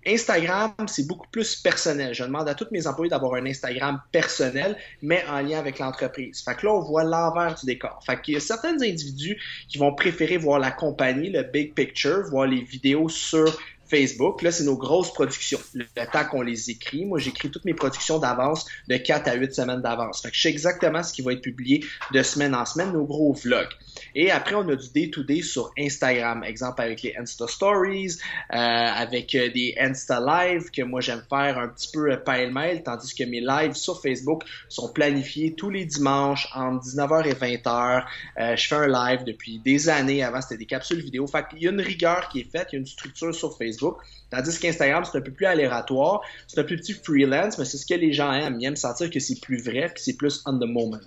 Instagram, 0.06 0.72
c'est 0.88 1.06
beaucoup 1.06 1.28
plus 1.30 1.54
personnel. 1.54 2.12
Je 2.12 2.24
demande 2.24 2.48
à 2.48 2.54
tous 2.54 2.66
mes 2.72 2.86
employés 2.86 3.10
d'avoir 3.10 3.34
un 3.34 3.46
Instagram 3.46 4.00
personnel, 4.10 4.76
mais 5.00 5.24
en 5.28 5.40
lien 5.40 5.58
avec 5.58 5.78
l'entreprise. 5.78 6.42
Fait 6.42 6.56
que 6.56 6.66
là, 6.66 6.72
on 6.72 6.80
voit 6.80 7.04
l'envers 7.04 7.54
du 7.54 7.66
décor. 7.66 8.02
Fait 8.04 8.20
qu'il 8.20 8.34
y 8.34 8.36
a 8.36 8.40
certains 8.40 8.74
individus 8.82 9.40
qui 9.68 9.78
vont 9.78 9.94
préférer 9.94 10.38
voir 10.38 10.58
la 10.58 10.72
compagnie, 10.72 11.30
le 11.30 11.44
big 11.44 11.74
picture, 11.74 12.24
voir 12.30 12.46
les 12.46 12.62
vidéos 12.62 13.08
sur 13.08 13.56
Facebook. 13.92 14.40
Là, 14.40 14.50
c'est 14.50 14.64
nos 14.64 14.76
grosses 14.76 15.12
productions. 15.12 15.60
Le, 15.74 15.84
temps 16.10 16.24
qu'on 16.24 16.40
les 16.40 16.70
écrit, 16.70 17.04
moi, 17.04 17.18
j'écris 17.18 17.50
toutes 17.50 17.66
mes 17.66 17.74
productions 17.74 18.18
d'avance 18.18 18.64
de 18.88 18.96
4 18.96 19.28
à 19.28 19.34
8 19.34 19.54
semaines 19.54 19.82
d'avance. 19.82 20.22
Fait 20.22 20.30
que 20.30 20.36
je 20.36 20.40
sais 20.40 20.48
exactement 20.48 21.02
ce 21.02 21.12
qui 21.12 21.20
va 21.20 21.34
être 21.34 21.42
publié 21.42 21.84
de 22.12 22.22
semaine 22.22 22.54
en 22.54 22.64
semaine, 22.64 22.92
nos 22.92 23.04
gros 23.04 23.34
vlogs. 23.34 23.68
Et 24.14 24.30
après, 24.30 24.54
on 24.54 24.68
a 24.68 24.76
du 24.76 24.88
day-to-day 24.90 25.42
sur 25.42 25.72
Instagram. 25.78 26.44
Exemple 26.44 26.82
avec 26.82 27.02
les 27.02 27.14
Insta 27.16 27.46
Stories, 27.46 28.18
euh, 28.52 28.56
avec 28.56 29.34
euh, 29.34 29.50
des 29.50 29.74
Insta 29.80 30.20
Live 30.20 30.70
que 30.70 30.82
moi 30.82 31.00
j'aime 31.00 31.22
faire 31.28 31.58
un 31.58 31.68
petit 31.68 31.88
peu 31.92 32.08
pile-mail, 32.24 32.82
tandis 32.82 33.14
que 33.14 33.24
mes 33.24 33.40
lives 33.40 33.74
sur 33.74 34.00
Facebook 34.00 34.44
sont 34.68 34.92
planifiés 34.92 35.54
tous 35.54 35.70
les 35.70 35.84
dimanches 35.84 36.48
entre 36.54 36.84
19h 36.84 37.26
et 37.26 37.34
20h. 37.34 38.04
Euh, 38.38 38.56
je 38.56 38.66
fais 38.66 38.74
un 38.74 38.88
live 38.88 39.24
depuis 39.24 39.58
des 39.58 39.88
années. 39.88 40.22
Avant, 40.22 40.40
c'était 40.40 40.58
des 40.58 40.66
capsules 40.66 41.00
vidéo. 41.00 41.26
Fait 41.26 41.46
qu'il 41.48 41.62
y 41.62 41.68
a 41.68 41.70
une 41.70 41.80
rigueur 41.80 42.28
qui 42.28 42.40
est 42.40 42.50
faite, 42.50 42.68
il 42.72 42.76
y 42.76 42.78
a 42.78 42.80
une 42.80 42.86
structure 42.86 43.34
sur 43.34 43.56
Facebook. 43.56 43.98
Tandis 44.30 44.58
qu'Instagram, 44.58 45.04
c'est 45.04 45.18
un 45.18 45.20
peu 45.20 45.32
plus 45.32 45.46
aléatoire, 45.46 46.22
c'est 46.46 46.58
un 46.58 46.64
peu 46.64 46.76
petit 46.76 46.94
freelance, 46.94 47.58
mais 47.58 47.64
c'est 47.64 47.76
ce 47.76 47.86
que 47.86 47.94
les 47.94 48.12
gens 48.12 48.32
aiment. 48.32 48.58
Ils 48.60 48.66
aiment 48.66 48.76
sentir 48.76 49.10
que 49.10 49.20
c'est 49.20 49.40
plus 49.40 49.62
vrai, 49.62 49.92
que 49.94 50.00
c'est 50.00 50.16
plus 50.16 50.42
on 50.46 50.58
the 50.58 50.64
moment. 50.64 50.98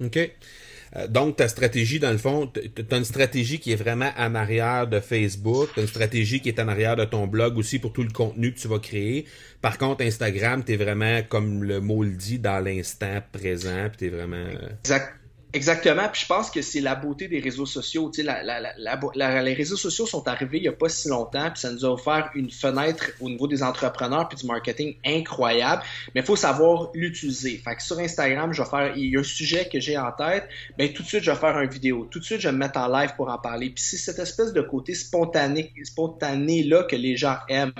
OK. 0.00 0.18
Euh, 0.96 1.06
donc, 1.08 1.36
ta 1.36 1.48
stratégie, 1.48 1.98
dans 1.98 2.10
le 2.10 2.18
fond, 2.18 2.46
tu 2.46 2.60
as 2.90 2.96
une 2.96 3.04
stratégie 3.04 3.58
qui 3.58 3.72
est 3.72 3.76
vraiment 3.76 4.10
en 4.16 4.34
arrière 4.34 4.86
de 4.86 5.00
Facebook, 5.00 5.68
tu 5.74 5.80
une 5.80 5.86
stratégie 5.86 6.40
qui 6.40 6.48
est 6.48 6.60
en 6.60 6.68
arrière 6.68 6.96
de 6.96 7.04
ton 7.04 7.26
blog 7.26 7.58
aussi 7.58 7.78
pour 7.78 7.92
tout 7.92 8.02
le 8.02 8.10
contenu 8.10 8.52
que 8.52 8.58
tu 8.58 8.68
vas 8.68 8.78
créer. 8.78 9.26
Par 9.60 9.78
contre, 9.78 10.04
Instagram, 10.04 10.64
tu 10.64 10.72
es 10.72 10.76
vraiment, 10.76 11.20
comme 11.28 11.62
le 11.64 11.80
mot 11.80 12.02
le 12.02 12.10
dit, 12.10 12.38
dans 12.38 12.62
l'instant 12.64 13.22
présent, 13.32 13.88
puis 13.88 13.98
tu 13.98 14.06
es 14.06 14.08
vraiment... 14.08 14.36
Euh, 14.36 14.68
exact. 14.84 15.14
Exactement, 15.56 16.06
puis 16.12 16.20
je 16.20 16.26
pense 16.26 16.50
que 16.50 16.60
c'est 16.60 16.82
la 16.82 16.94
beauté 16.94 17.28
des 17.28 17.40
réseaux 17.40 17.64
sociaux. 17.64 18.10
Tu 18.10 18.22
sais, 18.22 19.42
les 19.42 19.54
réseaux 19.54 19.78
sociaux 19.78 20.04
sont 20.04 20.28
arrivés 20.28 20.58
il 20.58 20.62
n'y 20.64 20.68
a 20.68 20.72
pas 20.72 20.90
si 20.90 21.08
longtemps, 21.08 21.50
puis 21.50 21.60
ça 21.60 21.72
nous 21.72 21.82
a 21.86 21.88
offert 21.88 22.30
une 22.34 22.50
fenêtre 22.50 23.12
au 23.22 23.30
niveau 23.30 23.46
des 23.46 23.62
entrepreneurs 23.62 24.28
puis 24.28 24.36
du 24.36 24.44
marketing 24.44 24.96
incroyable, 25.06 25.82
mais 26.14 26.20
il 26.20 26.26
faut 26.26 26.36
savoir 26.36 26.90
l'utiliser. 26.92 27.56
Fait 27.56 27.74
que 27.74 27.82
sur 27.82 27.98
Instagram, 27.98 28.52
je 28.52 28.62
vais 28.62 28.68
faire, 28.68 28.94
il 28.98 29.06
y 29.06 29.16
a 29.16 29.20
un 29.20 29.22
sujet 29.22 29.66
que 29.66 29.80
j'ai 29.80 29.96
en 29.96 30.12
tête, 30.12 30.46
ben 30.76 30.92
tout 30.92 31.02
de 31.02 31.08
suite 31.08 31.22
je 31.22 31.30
vais 31.30 31.38
faire 31.38 31.58
une 31.58 31.70
vidéo, 31.70 32.06
tout 32.10 32.18
de 32.18 32.24
suite 32.24 32.42
je 32.42 32.48
vais 32.48 32.52
me 32.52 32.58
mettre 32.58 32.78
en 32.78 32.88
live 32.88 33.14
pour 33.16 33.30
en 33.30 33.38
parler. 33.38 33.70
Puis 33.70 33.82
c'est 33.82 33.96
cette 33.96 34.18
espèce 34.18 34.52
de 34.52 34.60
côté 34.60 34.94
spontané, 34.94 35.72
spontané 35.84 36.64
là 36.64 36.82
que 36.82 36.96
les 36.96 37.16
gens 37.16 37.38
aiment. 37.48 37.72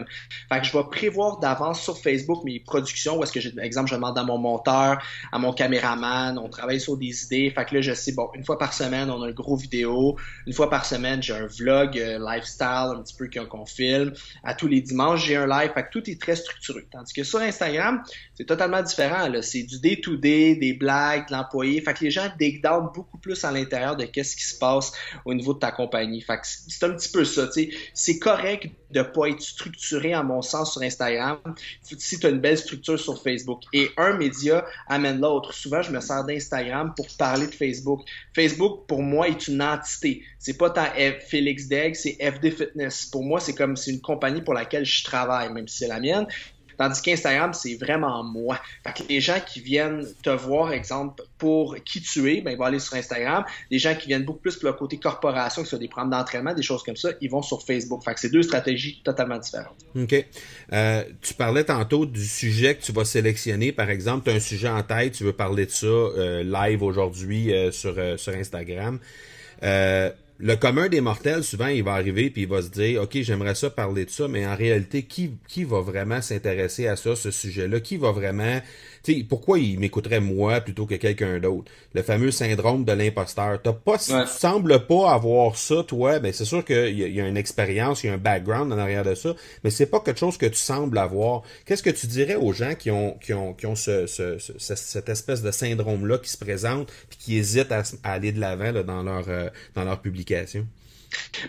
Fait 0.50 0.60
que 0.60 0.66
je 0.66 0.72
vais 0.74 0.84
prévoir 0.90 1.40
d'avance 1.40 1.82
sur 1.82 1.98
Facebook 1.98 2.42
mes 2.42 2.58
productions, 2.58 3.18
où 3.18 3.22
est-ce 3.22 3.32
que 3.32 3.40
j'ai, 3.40 3.52
exemple, 3.58 3.90
je 3.90 3.96
demande 3.96 4.16
à 4.16 4.24
mon 4.24 4.38
monteur, 4.38 4.96
à 5.30 5.38
mon 5.38 5.52
caméraman, 5.52 6.38
on 6.38 6.48
travaille 6.48 6.80
sur 6.80 6.96
des 6.96 7.24
idées. 7.24 7.52
Fait 7.54 7.65
que 7.66 7.74
là, 7.74 7.80
je 7.80 7.92
sais, 7.92 8.12
bon, 8.12 8.30
une 8.34 8.44
fois 8.44 8.58
par 8.58 8.72
semaine, 8.72 9.10
on 9.10 9.22
a 9.22 9.28
un 9.28 9.32
gros 9.32 9.56
vidéo. 9.56 10.16
Une 10.46 10.52
fois 10.52 10.70
par 10.70 10.86
semaine, 10.86 11.22
j'ai 11.22 11.34
un 11.34 11.46
vlog 11.46 11.98
euh, 11.98 12.18
lifestyle 12.18 12.94
un 12.96 13.02
petit 13.02 13.14
peu 13.14 13.28
qu'on 13.46 13.66
filme. 13.66 14.12
À 14.42 14.54
tous 14.54 14.68
les 14.68 14.80
dimanches, 14.80 15.26
j'ai 15.26 15.36
un 15.36 15.46
live. 15.46 15.72
Fait 15.74 15.84
que 15.84 15.90
tout 15.90 16.10
est 16.10 16.20
très 16.20 16.36
structuré. 16.36 16.86
Tandis 16.90 17.12
que 17.12 17.24
sur 17.24 17.40
Instagram, 17.40 18.02
c'est 18.34 18.46
totalement 18.46 18.82
différent. 18.82 19.30
C'est 19.42 19.64
du 19.64 19.78
day-to-day, 19.80 20.56
des 20.56 20.72
blagues, 20.72 21.28
de 21.28 21.32
l'employé. 21.32 21.80
Fait 21.80 21.94
que 21.94 22.04
les 22.04 22.10
gens 22.10 22.28
down 22.62 22.88
beaucoup 22.94 23.18
plus 23.18 23.44
à 23.44 23.52
l'intérieur 23.52 23.96
de 23.96 24.04
qu'est-ce 24.04 24.36
qui 24.36 24.44
se 24.44 24.58
passe 24.58 24.92
au 25.24 25.34
niveau 25.34 25.54
de 25.54 25.58
ta 25.58 25.72
compagnie. 25.72 26.20
Fait 26.20 26.36
que 26.36 26.46
c'est 26.46 26.84
un 26.84 26.90
petit 26.90 27.10
peu 27.10 27.24
ça. 27.24 27.48
C'est 27.94 28.18
correct 28.18 28.70
de 28.90 29.02
pas 29.02 29.28
être 29.28 29.40
structuré, 29.40 30.12
à 30.12 30.22
mon 30.22 30.42
sens, 30.42 30.72
sur 30.72 30.82
Instagram 30.82 31.38
si 31.82 32.18
tu 32.18 32.26
as 32.26 32.30
une 32.30 32.40
belle 32.40 32.58
structure 32.58 32.98
sur 32.98 33.20
Facebook. 33.22 33.62
Et 33.72 33.90
un 33.96 34.16
média 34.16 34.64
amène 34.88 35.20
l'autre. 35.20 35.52
Souvent, 35.52 35.82
je 35.82 35.90
me 35.90 36.00
sers 36.00 36.24
d'Instagram 36.24 36.92
pour 36.96 37.06
parler 37.18 37.45
Facebook. 37.54 38.00
Facebook, 38.34 38.86
pour 38.86 39.02
moi, 39.02 39.28
est 39.28 39.48
une 39.48 39.62
entité. 39.62 40.22
C'est 40.38 40.56
pas 40.56 40.70
tant 40.70 40.86
Félix 41.28 41.68
Degg, 41.68 41.94
c'est 41.94 42.16
FD 42.20 42.50
Fitness. 42.50 43.06
Pour 43.06 43.24
moi, 43.24 43.40
c'est 43.40 43.54
comme 43.54 43.76
c'est 43.76 43.90
une 43.90 44.00
compagnie 44.00 44.42
pour 44.42 44.54
laquelle 44.54 44.84
je 44.84 45.04
travaille, 45.04 45.52
même 45.52 45.68
si 45.68 45.78
c'est 45.78 45.88
la 45.88 46.00
mienne. 46.00 46.26
Tandis 46.78 47.00
qu'Instagram, 47.02 47.54
c'est 47.54 47.74
vraiment 47.76 48.22
moi. 48.22 48.60
Fait 48.86 48.92
que 48.92 49.08
les 49.08 49.20
gens 49.20 49.40
qui 49.46 49.60
viennent 49.60 50.06
te 50.22 50.30
voir, 50.30 50.72
exemple, 50.72 51.22
pour 51.38 51.76
qui 51.84 52.00
tu 52.00 52.32
es, 52.32 52.40
ben, 52.40 52.50
ils 52.50 52.56
vont 52.56 52.64
aller 52.64 52.78
sur 52.78 52.94
Instagram. 52.94 53.44
Les 53.70 53.78
gens 53.78 53.94
qui 53.94 54.08
viennent 54.08 54.24
beaucoup 54.24 54.40
plus 54.40 54.56
pour 54.56 54.68
le 54.68 54.74
côté 54.74 54.98
corporation, 54.98 55.62
que 55.62 55.68
ce 55.68 55.76
des 55.76 55.88
programmes 55.88 56.10
d'entraînement, 56.10 56.54
des 56.54 56.62
choses 56.62 56.82
comme 56.82 56.96
ça, 56.96 57.10
ils 57.20 57.30
vont 57.30 57.42
sur 57.42 57.62
Facebook. 57.62 58.02
Fait 58.04 58.14
que 58.14 58.20
c'est 58.20 58.30
deux 58.30 58.42
stratégies 58.42 59.00
totalement 59.04 59.38
différentes. 59.38 59.76
OK. 59.94 60.14
Euh, 60.72 61.04
tu 61.22 61.34
parlais 61.34 61.64
tantôt 61.64 62.06
du 62.06 62.24
sujet 62.24 62.74
que 62.74 62.82
tu 62.82 62.92
vas 62.92 63.04
sélectionner. 63.04 63.72
Par 63.72 63.90
exemple, 63.90 64.24
tu 64.24 64.30
as 64.30 64.34
un 64.34 64.40
sujet 64.40 64.68
en 64.68 64.82
tête, 64.82 65.12
tu 65.12 65.24
veux 65.24 65.32
parler 65.32 65.66
de 65.66 65.70
ça 65.70 65.86
euh, 65.86 66.42
live 66.42 66.82
aujourd'hui 66.82 67.52
euh, 67.52 67.70
sur, 67.70 67.96
Instagram. 67.98 68.98
Le 70.38 70.54
commun 70.56 70.88
des 70.88 71.00
mortels, 71.00 71.44
souvent, 71.44 71.68
il 71.68 71.82
va 71.82 71.94
arriver 71.94 72.30
puis 72.30 72.42
il 72.42 72.48
va 72.48 72.60
se 72.60 72.68
dire, 72.68 73.02
OK, 73.02 73.16
j'aimerais 73.22 73.54
ça 73.54 73.70
parler 73.70 74.04
de 74.04 74.10
ça, 74.10 74.28
mais 74.28 74.46
en 74.46 74.54
réalité, 74.54 75.02
qui, 75.04 75.32
qui 75.48 75.64
va 75.64 75.80
vraiment 75.80 76.20
s'intéresser 76.20 76.86
à 76.86 76.96
ça, 76.96 77.16
ce 77.16 77.30
sujet-là? 77.30 77.80
Qui 77.80 77.96
va 77.96 78.12
vraiment 78.12 78.60
pourquoi 79.28 79.58
il 79.58 79.78
m'écouterait 79.78 80.20
moi 80.20 80.60
plutôt 80.60 80.86
que 80.86 80.94
quelqu'un 80.94 81.38
d'autre? 81.38 81.70
Le 81.94 82.02
fameux 82.02 82.30
syndrome 82.30 82.84
de 82.84 82.92
l'imposteur. 82.92 83.60
T'as 83.62 83.72
pas, 83.72 83.98
tu 83.98 84.12
sembles 84.26 84.86
pas 84.86 85.12
avoir 85.12 85.56
ça, 85.56 85.82
toi. 85.86 86.18
Ben, 86.18 86.32
c'est 86.32 86.44
sûr 86.44 86.64
qu'il 86.64 86.98
y, 86.98 87.10
y, 87.10 87.20
a 87.20 87.26
une 87.26 87.36
expérience, 87.36 88.04
il 88.04 88.08
y 88.08 88.10
a 88.10 88.14
un 88.14 88.18
background 88.18 88.72
en 88.72 88.78
arrière 88.78 89.04
de 89.04 89.14
ça, 89.14 89.34
mais 89.64 89.70
c'est 89.70 89.86
pas 89.86 90.00
quelque 90.00 90.18
chose 90.18 90.36
que 90.36 90.46
tu 90.46 90.56
sembles 90.56 90.98
avoir. 90.98 91.42
Qu'est-ce 91.64 91.82
que 91.82 91.90
tu 91.90 92.06
dirais 92.06 92.36
aux 92.36 92.52
gens 92.52 92.74
qui 92.74 92.90
ont, 92.90 93.16
qui 93.22 93.32
ont, 93.32 93.54
qui 93.54 93.66
ont 93.66 93.76
ce, 93.76 94.06
ce, 94.06 94.38
cette 94.58 95.08
espèce 95.08 95.42
de 95.42 95.50
syndrome-là 95.50 96.18
qui 96.18 96.30
se 96.30 96.38
présente 96.38 96.92
puis 97.08 97.18
qui 97.18 97.36
hésitent 97.36 97.72
à, 97.72 97.82
aller 98.04 98.32
de 98.32 98.40
l'avant 98.40 98.72
dans 98.82 99.02
leur, 99.02 99.28
euh, 99.28 99.48
dans 99.74 99.84
leur 99.84 100.00
publication? 100.00 100.66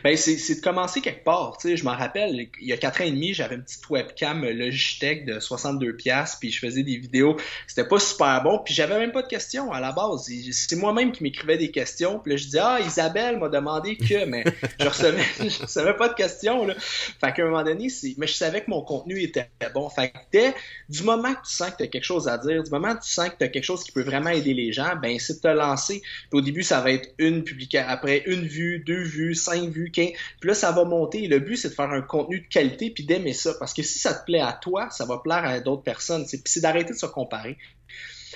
Ben, 0.04 0.16
c'est 0.16 0.56
de 0.56 0.62
commencer 0.62 1.02
quelque 1.02 1.24
part. 1.24 1.58
Tu 1.60 1.70
sais, 1.70 1.78
je 1.78 1.84
m'en 1.84 1.96
rappelle, 1.96 2.48
il 2.60 2.68
y 2.68 2.74
a 2.74 2.78
quatre 2.78 3.02
ans 3.02 3.06
et 3.06 3.12
demi, 3.12 3.34
j'avais 3.34 3.56
une 3.56 3.64
petite 3.64 3.90
webcam 3.90 4.46
Logitech 4.46 5.26
de 5.26 5.40
62 5.40 5.96
pièces 5.96 6.38
puis 6.40 6.52
je 6.52 6.60
faisais 6.60 6.84
des 6.84 6.98
vidéos. 6.98 7.38
C'était 7.68 7.88
pas 7.88 8.00
super 8.00 8.44
bon, 8.44 8.60
puis 8.60 8.74
j'avais 8.74 8.98
même 8.98 9.12
pas 9.12 9.22
de 9.22 9.27
questions 9.27 9.72
à 9.72 9.80
la 9.80 9.92
base. 9.92 10.30
C'est 10.51 10.75
moi-même 10.75 11.12
qui 11.12 11.24
m'écrivais 11.24 11.58
des 11.58 11.72
questions, 11.72 12.20
puis 12.20 12.34
là, 12.34 12.38
je 12.38 12.46
disais 12.46 12.60
ah 12.62 12.80
Isabelle 12.86 13.38
m'a 13.39 13.50
demandé 13.50 13.98
que, 13.98 14.25
mais 14.27 14.44
je 14.80 14.88
recevais, 14.88 15.24
je 15.39 15.63
recevais 15.63 15.96
pas 15.96 16.10
de 16.10 16.16
questions 16.16 16.66
là. 16.66 16.75
Fait 16.77 17.34
qu'à 17.34 17.44
un 17.44 17.50
moment 17.50 17.63
donné, 17.63 17.89
c'est, 17.89 18.16
mais 18.18 18.27
je 18.27 18.34
savais 18.34 18.62
que 18.62 18.70
mon 18.70 18.82
contenu 18.82 19.22
était 19.22 19.50
bon. 19.74 19.89
Fait 19.89 20.10
que 20.10 20.18
dès 20.32 20.54
du 20.89 21.04
moment 21.04 21.34
que 21.34 21.48
tu 21.48 21.54
sens 21.54 21.72
que 21.72 21.77
tu 21.77 21.84
as 21.84 21.88
quelque 21.88 22.04
chose 22.04 22.27
à 22.27 22.38
dire, 22.38 22.63
du 22.63 22.72
moment 22.72 22.96
que 22.96 23.04
tu 23.04 23.12
sens 23.12 23.30
que 23.30 23.38
tu 23.38 23.44
as 23.44 23.50
quelque 23.50 23.63
chose 23.63 23.84
qui 23.84 23.92
peut 23.92 24.04
vraiment 24.04 24.30
aider 24.30 24.54
les 24.54 24.72
gens, 24.72 24.96
ben 25.01 25.18
c'est 25.20 25.36
de 25.36 25.39
te 25.39 25.48
lancer. 25.48 26.01
Puis 26.30 26.39
au 26.39 26.42
début, 26.42 26.63
ça 26.63 26.82
va 26.82 26.92
être 26.92 27.10
une 27.18 27.44
publication, 27.44 27.88
après 27.88 28.24
une 28.25 28.46
vue, 28.46 28.80
deux 28.80 29.04
vues, 29.04 29.36
cinq 29.36 29.70
vues, 29.70 29.92
quinze. 29.92 30.12
Puis 30.39 30.50
là, 30.50 30.54
ça 30.54 30.72
va 30.72 30.84
monter. 30.84 31.27
le 31.27 31.39
but, 31.39 31.58
c'est 31.58 31.70
de 31.70 31.74
faire 31.74 31.92
un 31.92 32.01
contenu 32.01 32.42
de 32.42 32.48
qualité 32.48 32.89
puis 32.89 33.06
d'aimer 33.06 33.34
ça. 33.34 33.54
Parce 33.60 33.74
que 33.74 33.84
si 33.84 34.00
ça 34.00 34.13
te 34.13 34.25
plaît 34.25 34.39
à 34.39 34.54
toi, 34.54 34.89
ça 34.89 35.06
va 35.06 35.18
plaire 35.18 35.46
à 35.46 35.60
d'autres 35.60 35.84
personnes. 35.84 36.25
Puis 36.25 36.42
c'est 36.46 36.62
d'arrêter 36.62 36.94
de 36.94 36.98
se 36.98 37.06
comparer. 37.06 37.37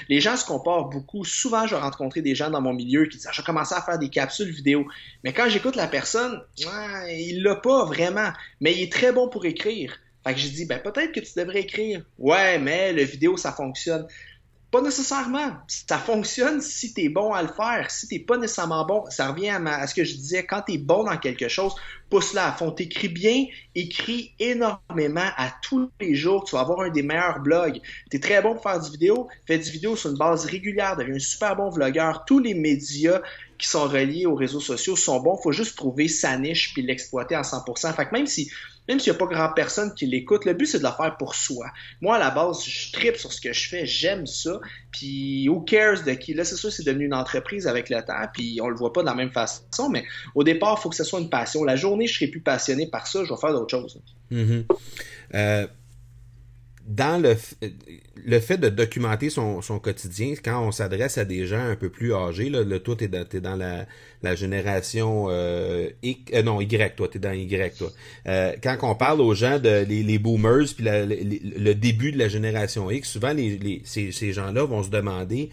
Les 0.09 0.19
gens 0.19 0.37
se 0.37 0.45
comparent 0.45 0.89
beaucoup. 0.89 1.23
Souvent, 1.23 1.67
je 1.67 1.75
rencontré 1.75 2.21
des 2.21 2.33
gens 2.33 2.49
dans 2.49 2.61
mon 2.61 2.73
milieu 2.73 3.05
qui 3.05 3.17
disent 3.17 3.27
ah, 3.27 3.33
J'ai 3.33 3.43
commencé 3.43 3.75
à 3.75 3.81
faire 3.81 3.99
des 3.99 4.09
capsules 4.09 4.51
vidéo. 4.51 4.87
Mais 5.23 5.33
quand 5.33 5.49
j'écoute 5.49 5.75
la 5.75 5.87
personne, 5.87 6.41
il 6.57 7.43
l'a 7.43 7.55
pas 7.55 7.85
vraiment. 7.85 8.31
Mais 8.61 8.73
il 8.73 8.81
est 8.83 8.91
très 8.91 9.11
bon 9.11 9.27
pour 9.29 9.45
écrire. 9.45 9.99
Fait 10.23 10.33
que 10.33 10.39
j'ai 10.39 10.49
dit, 10.49 10.65
ben 10.65 10.79
peut-être 10.79 11.13
que 11.13 11.19
tu 11.19 11.31
devrais 11.35 11.61
écrire. 11.61 12.03
Ouais, 12.19 12.59
mais 12.59 12.93
le 12.93 13.03
vidéo, 13.03 13.37
ça 13.37 13.51
fonctionne. 13.51 14.07
Pas 14.71 14.81
nécessairement. 14.81 15.51
Ça 15.67 15.97
fonctionne 15.97 16.61
si 16.61 16.93
tu 16.93 17.09
bon 17.09 17.33
à 17.33 17.41
le 17.43 17.49
faire. 17.49 17.91
Si 17.91 18.07
t'es 18.07 18.19
pas 18.19 18.37
nécessairement 18.37 18.85
bon, 18.85 19.03
ça 19.09 19.29
revient 19.29 19.49
à, 19.49 19.85
ce 19.85 19.93
que 19.93 20.05
je 20.05 20.15
disais, 20.15 20.45
quand 20.45 20.61
tu 20.65 20.75
es 20.75 20.77
bon 20.77 21.03
dans 21.03 21.17
quelque 21.17 21.49
chose, 21.49 21.75
pousse-la 22.09 22.47
à 22.47 22.51
fond. 22.53 22.71
T'écris 22.71 23.09
bien, 23.09 23.45
écris 23.75 24.33
énormément 24.39 25.27
à 25.35 25.51
tous 25.61 25.91
les 25.99 26.15
jours. 26.15 26.45
Tu 26.45 26.55
vas 26.55 26.61
avoir 26.61 26.79
un 26.81 26.89
des 26.89 27.03
meilleurs 27.03 27.41
blogs. 27.41 27.81
Tu 28.09 28.21
très 28.21 28.41
bon 28.41 28.53
pour 28.53 28.63
faire 28.63 28.79
du 28.79 28.91
vidéo. 28.91 29.27
Fais 29.45 29.57
du 29.57 29.69
vidéo 29.69 29.97
sur 29.97 30.09
une 30.09 30.17
base 30.17 30.45
régulière. 30.45 30.95
Deviens 30.95 31.15
un 31.15 31.19
super 31.19 31.57
bon 31.57 31.69
vlogueur. 31.69 32.23
Tous 32.25 32.39
les 32.39 32.53
médias 32.53 33.21
qui 33.57 33.67
sont 33.67 33.83
reliés 33.83 34.25
aux 34.25 34.35
réseaux 34.35 34.61
sociaux 34.61 34.95
sont 34.95 35.19
bons. 35.19 35.35
faut 35.35 35.51
juste 35.51 35.75
trouver 35.75 36.07
sa 36.07 36.37
niche 36.37 36.73
puis 36.73 36.81
l'exploiter 36.81 37.35
à 37.35 37.41
100%. 37.41 37.93
Fait 37.93 38.05
que 38.05 38.11
même 38.11 38.25
si 38.25 38.49
même 38.87 38.99
s'il 38.99 39.11
n'y 39.11 39.17
a 39.17 39.19
pas 39.19 39.25
grand 39.27 39.49
personne 39.53 39.93
qui 39.93 40.05
l'écoute, 40.05 40.45
le 40.45 40.53
but 40.53 40.65
c'est 40.65 40.79
de 40.79 40.83
le 40.83 40.89
faire 40.91 41.15
pour 41.17 41.35
soi. 41.35 41.67
Moi, 42.01 42.15
à 42.15 42.19
la 42.19 42.31
base, 42.31 42.63
je 42.65 42.91
tripe 42.91 43.17
sur 43.17 43.31
ce 43.31 43.39
que 43.39 43.53
je 43.53 43.69
fais, 43.69 43.85
j'aime 43.85 44.25
ça, 44.25 44.59
puis 44.91 45.47
who 45.49 45.61
cares 45.61 46.03
de 46.03 46.11
qui? 46.13 46.33
Là, 46.33 46.43
c'est 46.43 46.55
sûr, 46.55 46.71
c'est 46.71 46.85
devenu 46.85 47.05
une 47.05 47.13
entreprise 47.13 47.67
avec 47.67 47.89
le 47.89 48.01
temps, 48.01 48.27
puis 48.33 48.59
on 48.61 48.69
le 48.69 48.75
voit 48.75 48.93
pas 48.93 49.01
de 49.01 49.07
la 49.07 49.15
même 49.15 49.31
façon, 49.31 49.89
mais 49.89 50.03
au 50.35 50.43
départ, 50.43 50.77
il 50.79 50.81
faut 50.81 50.89
que 50.89 50.95
ce 50.95 51.03
soit 51.03 51.19
une 51.19 51.29
passion. 51.29 51.63
La 51.63 51.75
journée, 51.75 52.07
je 52.07 52.15
serai 52.15 52.27
plus 52.27 52.41
passionné 52.41 52.87
par 52.87 53.07
ça, 53.07 53.23
je 53.23 53.33
vais 53.33 53.39
faire 53.39 53.53
d'autres 53.53 53.71
choses. 53.71 54.01
Mm-hmm. 54.31 54.65
Euh, 55.33 55.67
dans 56.87 57.21
le, 57.21 57.35
le 58.15 58.39
fait 58.39 58.57
de 58.57 58.69
documenter 58.69 59.29
son, 59.29 59.61
son 59.61 59.79
quotidien, 59.79 60.33
quand 60.43 60.65
on 60.65 60.71
s'adresse 60.71 61.17
à 61.17 61.25
des 61.25 61.45
gens 61.47 61.61
un 61.61 61.75
peu 61.75 61.89
plus 61.89 62.13
âgés, 62.13 62.49
là, 62.49 62.63
le 62.63 62.79
toi, 62.79 62.95
t'es 62.95 63.07
dans, 63.07 63.25
es 63.31 63.39
dans 63.41 63.55
la, 63.55 63.85
la 64.23 64.35
génération 64.35 65.27
euh, 65.29 65.89
X, 66.03 66.31
euh, 66.33 66.43
non, 66.43 66.61
Y, 66.61 66.95
toi, 66.95 67.07
t'es 67.07 67.19
dans 67.19 67.31
Y, 67.31 67.77
toi. 67.77 67.91
Euh, 68.27 68.53
quand 68.61 68.77
on 68.81 68.95
parle 68.95 69.21
aux 69.21 69.35
gens 69.35 69.59
de 69.59 69.85
les, 69.87 70.03
les 70.03 70.19
boomers 70.19 70.67
puis 70.75 70.85
le 70.85 71.73
début 71.73 72.11
de 72.11 72.17
la 72.17 72.27
génération 72.27 72.89
X, 72.89 73.09
souvent 73.09 73.33
les, 73.33 73.57
les 73.57 73.81
ces, 73.85 74.11
ces 74.11 74.33
gens-là 74.33 74.65
vont 74.65 74.83
se 74.83 74.89
demander 74.89 75.49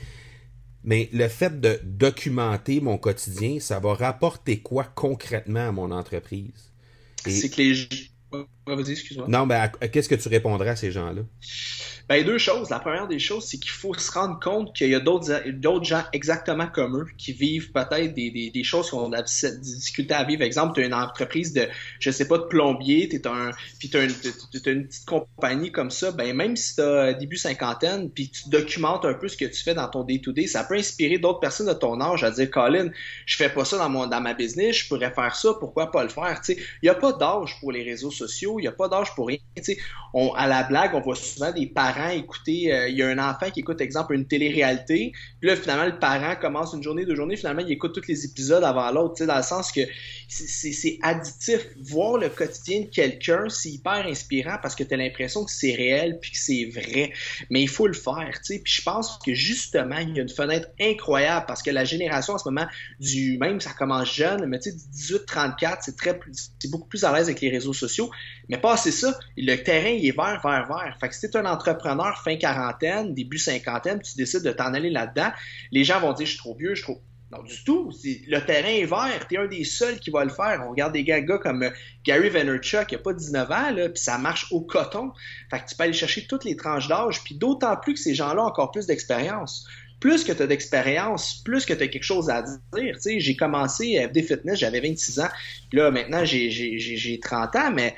mais 0.84 1.10
le 1.12 1.28
fait 1.28 1.60
de 1.60 1.78
documenter 1.84 2.80
mon 2.80 2.98
quotidien, 2.98 3.58
ça 3.60 3.78
va 3.80 3.94
rapporter 3.94 4.60
quoi 4.60 4.84
concrètement 4.84 5.68
à 5.68 5.72
mon 5.72 5.90
entreprise? 5.90 6.72
C'est 7.26 7.50
que 7.50 7.60
les 7.60 7.74
excuse-moi. 8.88 9.26
Non, 9.28 9.46
ben, 9.46 9.68
qu'est-ce 9.92 10.08
que 10.08 10.14
tu 10.14 10.28
répondrais 10.28 10.70
à 10.70 10.76
ces 10.76 10.90
gens-là? 10.92 11.22
Ben, 12.08 12.24
deux 12.24 12.38
choses. 12.38 12.70
La 12.70 12.78
première 12.78 13.06
des 13.06 13.18
choses, 13.18 13.44
c'est 13.44 13.58
qu'il 13.58 13.70
faut 13.70 13.92
se 13.92 14.10
rendre 14.10 14.40
compte 14.40 14.74
qu'il 14.74 14.88
y 14.88 14.94
a 14.94 15.00
d'autres, 15.00 15.46
d'autres 15.50 15.84
gens 15.84 16.02
exactement 16.14 16.66
comme 16.66 16.96
eux 16.96 17.06
qui 17.18 17.34
vivent 17.34 17.70
peut-être 17.70 18.14
des, 18.14 18.30
des, 18.30 18.48
des 18.48 18.64
choses 18.64 18.88
qu'on 18.88 19.12
a 19.12 19.20
des 19.20 19.58
difficultés 19.60 20.14
à 20.14 20.24
vivre. 20.24 20.40
Exemple, 20.40 20.74
tu 20.74 20.80
as 20.80 20.86
une 20.86 20.94
entreprise 20.94 21.52
de, 21.52 21.68
je 22.00 22.10
sais 22.10 22.26
pas, 22.26 22.38
de 22.38 22.44
plombier, 22.44 23.10
t'es 23.10 23.26
un, 23.26 23.50
puis 23.78 23.90
tu 23.90 23.98
as 23.98 24.04
une, 24.04 24.14
une 24.64 24.86
petite 24.86 25.04
compagnie 25.04 25.70
comme 25.70 25.90
ça. 25.90 26.10
Ben, 26.12 26.34
même 26.34 26.56
si 26.56 26.76
tu 26.76 26.80
as 26.80 27.12
début 27.12 27.36
cinquantaine, 27.36 28.10
puis 28.10 28.30
tu 28.30 28.48
documentes 28.48 29.04
un 29.04 29.12
peu 29.12 29.28
ce 29.28 29.36
que 29.36 29.44
tu 29.44 29.62
fais 29.62 29.74
dans 29.74 29.88
ton 29.88 30.02
day-to-day, 30.02 30.46
ça 30.46 30.64
peut 30.64 30.76
inspirer 30.76 31.18
d'autres 31.18 31.40
personnes 31.40 31.68
de 31.68 31.74
ton 31.74 32.00
âge 32.00 32.24
à 32.24 32.30
dire, 32.30 32.50
Colin, 32.50 32.88
je 33.26 33.36
fais 33.36 33.50
pas 33.50 33.66
ça 33.66 33.76
dans, 33.76 33.90
mon, 33.90 34.06
dans 34.06 34.22
ma 34.22 34.32
business, 34.32 34.76
je 34.76 34.88
pourrais 34.88 35.12
faire 35.12 35.36
ça, 35.36 35.52
pourquoi 35.60 35.90
pas 35.90 36.04
le 36.04 36.08
faire? 36.08 36.40
Il 36.48 36.56
n'y 36.84 36.88
a 36.88 36.94
pas 36.94 37.12
d'âge 37.12 37.58
pour 37.60 37.70
les 37.70 37.82
réseaux 37.82 38.10
il 38.20 38.56
n'y 38.60 38.66
a 38.66 38.72
pas 38.72 38.88
d'âge 38.88 39.14
pour 39.14 39.28
rien. 39.28 39.38
On, 40.14 40.32
à 40.32 40.46
la 40.46 40.62
blague, 40.62 40.94
on 40.94 41.00
voit 41.00 41.16
souvent 41.16 41.52
des 41.52 41.66
parents 41.66 42.10
écouter, 42.10 42.72
euh, 42.72 42.88
il 42.88 42.96
y 42.96 43.02
a 43.02 43.08
un 43.08 43.18
enfant 43.18 43.50
qui 43.50 43.60
écoute, 43.60 43.80
exemple, 43.80 44.14
une 44.14 44.26
télé-réalité, 44.26 45.12
puis 45.40 45.50
là, 45.50 45.56
finalement, 45.56 45.86
le 45.86 45.98
parent 45.98 46.36
commence 46.36 46.72
une 46.72 46.82
journée, 46.82 47.04
deux 47.04 47.14
journées, 47.14 47.36
finalement, 47.36 47.62
il 47.62 47.72
écoute 47.72 47.94
tous 47.94 48.08
les 48.08 48.24
épisodes 48.24 48.64
avant 48.64 48.90
l'autre, 48.90 49.24
dans 49.24 49.36
le 49.36 49.42
sens 49.42 49.72
que 49.72 49.80
c'est 50.28 50.98
additif. 51.02 51.66
Voir 51.80 52.18
le 52.18 52.28
quotidien 52.28 52.80
de 52.82 52.86
quelqu'un, 52.86 53.48
c'est 53.48 53.70
hyper 53.70 54.06
inspirant 54.06 54.58
parce 54.60 54.74
que 54.74 54.84
tu 54.84 54.94
as 54.94 54.96
l'impression 54.96 55.44
que 55.44 55.50
c'est 55.50 55.74
réel 55.74 56.18
puis 56.20 56.32
que 56.32 56.38
c'est 56.38 56.66
vrai. 56.66 57.12
Mais 57.50 57.62
il 57.62 57.68
faut 57.68 57.86
le 57.86 57.94
faire, 57.94 58.30
tu 58.44 58.54
sais. 58.54 58.60
Puis 58.62 58.74
je 58.74 58.82
pense 58.82 59.18
que 59.24 59.34
justement, 59.34 59.98
il 59.98 60.16
y 60.16 60.18
a 60.18 60.22
une 60.22 60.28
fenêtre 60.28 60.68
incroyable 60.80 61.46
parce 61.46 61.62
que 61.62 61.70
la 61.70 61.84
génération 61.84 62.34
en 62.34 62.38
ce 62.38 62.48
moment 62.48 62.66
du 63.00 63.38
même, 63.38 63.60
ça 63.60 63.72
commence 63.72 64.14
jeune, 64.14 64.46
mais 64.46 64.58
tu 64.58 64.70
sais, 64.70 65.16
18-34, 65.16 65.78
c'est 65.82 65.96
très 65.96 66.18
c'est 66.58 66.70
beaucoup 66.70 66.88
plus 66.88 67.04
à 67.04 67.12
l'aise 67.12 67.28
avec 67.28 67.40
les 67.40 67.50
réseaux 67.50 67.72
sociaux. 67.72 68.07
Mais 68.48 68.58
pas 68.58 68.74
assez 68.74 68.92
ça, 68.92 69.18
le 69.36 69.56
terrain, 69.56 69.90
il 69.90 70.06
est 70.06 70.16
vert, 70.16 70.40
vert, 70.42 70.66
vert. 70.68 70.96
Fait 71.00 71.08
que 71.08 71.14
si 71.14 71.30
tu 71.30 71.36
un 71.36 71.46
entrepreneur 71.46 72.20
fin 72.22 72.36
quarantaine, 72.36 73.14
début 73.14 73.38
cinquantaine, 73.38 74.00
tu 74.00 74.16
décides 74.16 74.42
de 74.42 74.52
t'en 74.52 74.74
aller 74.74 74.90
là-dedans, 74.90 75.30
les 75.70 75.84
gens 75.84 76.00
vont 76.00 76.12
dire, 76.12 76.26
je 76.26 76.32
suis 76.32 76.38
trop 76.38 76.54
vieux, 76.54 76.74
je 76.74 76.82
suis 76.82 76.92
trop 76.92 77.02
non, 77.30 77.42
du 77.42 77.62
tout. 77.62 77.92
Le 78.04 78.38
terrain 78.38 78.68
est 78.68 78.86
vert. 78.86 79.26
T'es 79.28 79.36
un 79.36 79.46
des 79.46 79.64
seuls 79.64 79.98
qui 79.98 80.10
va 80.10 80.24
le 80.24 80.30
faire. 80.30 80.62
On 80.66 80.70
regarde 80.70 80.94
des 80.94 81.04
gars, 81.04 81.20
comme 81.20 81.62
euh, 81.62 81.70
Gary 82.02 82.30
Vaynerchuk, 82.30 82.86
qui 82.86 82.94
a 82.94 82.98
pas 82.98 83.12
19 83.12 83.50
ans, 83.50 83.74
puis 83.74 84.02
ça 84.02 84.16
marche 84.16 84.50
au 84.50 84.62
coton. 84.62 85.12
Fait 85.50 85.60
que 85.60 85.68
tu 85.68 85.76
peux 85.76 85.84
aller 85.84 85.92
chercher 85.92 86.26
toutes 86.26 86.44
les 86.44 86.56
tranches 86.56 86.88
d'âge, 86.88 87.22
puis 87.22 87.34
d'autant 87.34 87.76
plus 87.76 87.94
que 87.94 88.00
ces 88.00 88.14
gens-là 88.14 88.42
ont 88.42 88.46
encore 88.46 88.70
plus 88.70 88.86
d'expérience. 88.86 89.68
Plus 90.00 90.24
que 90.24 90.32
tu 90.32 90.42
as 90.42 90.46
d'expérience, 90.46 91.42
plus 91.44 91.66
que 91.66 91.72
tu 91.74 91.82
as 91.82 91.88
quelque 91.88 92.04
chose 92.04 92.30
à 92.30 92.42
dire. 92.42 92.96
J'ai 93.04 93.36
commencé 93.36 94.00
FD 94.08 94.22
Fitness, 94.22 94.58
j'avais 94.58 94.80
26 94.80 95.20
ans. 95.20 95.28
Là, 95.72 95.90
maintenant, 95.90 96.24
j'ai 96.24 97.20
30 97.22 97.56
ans, 97.56 97.72
mais 97.72 97.96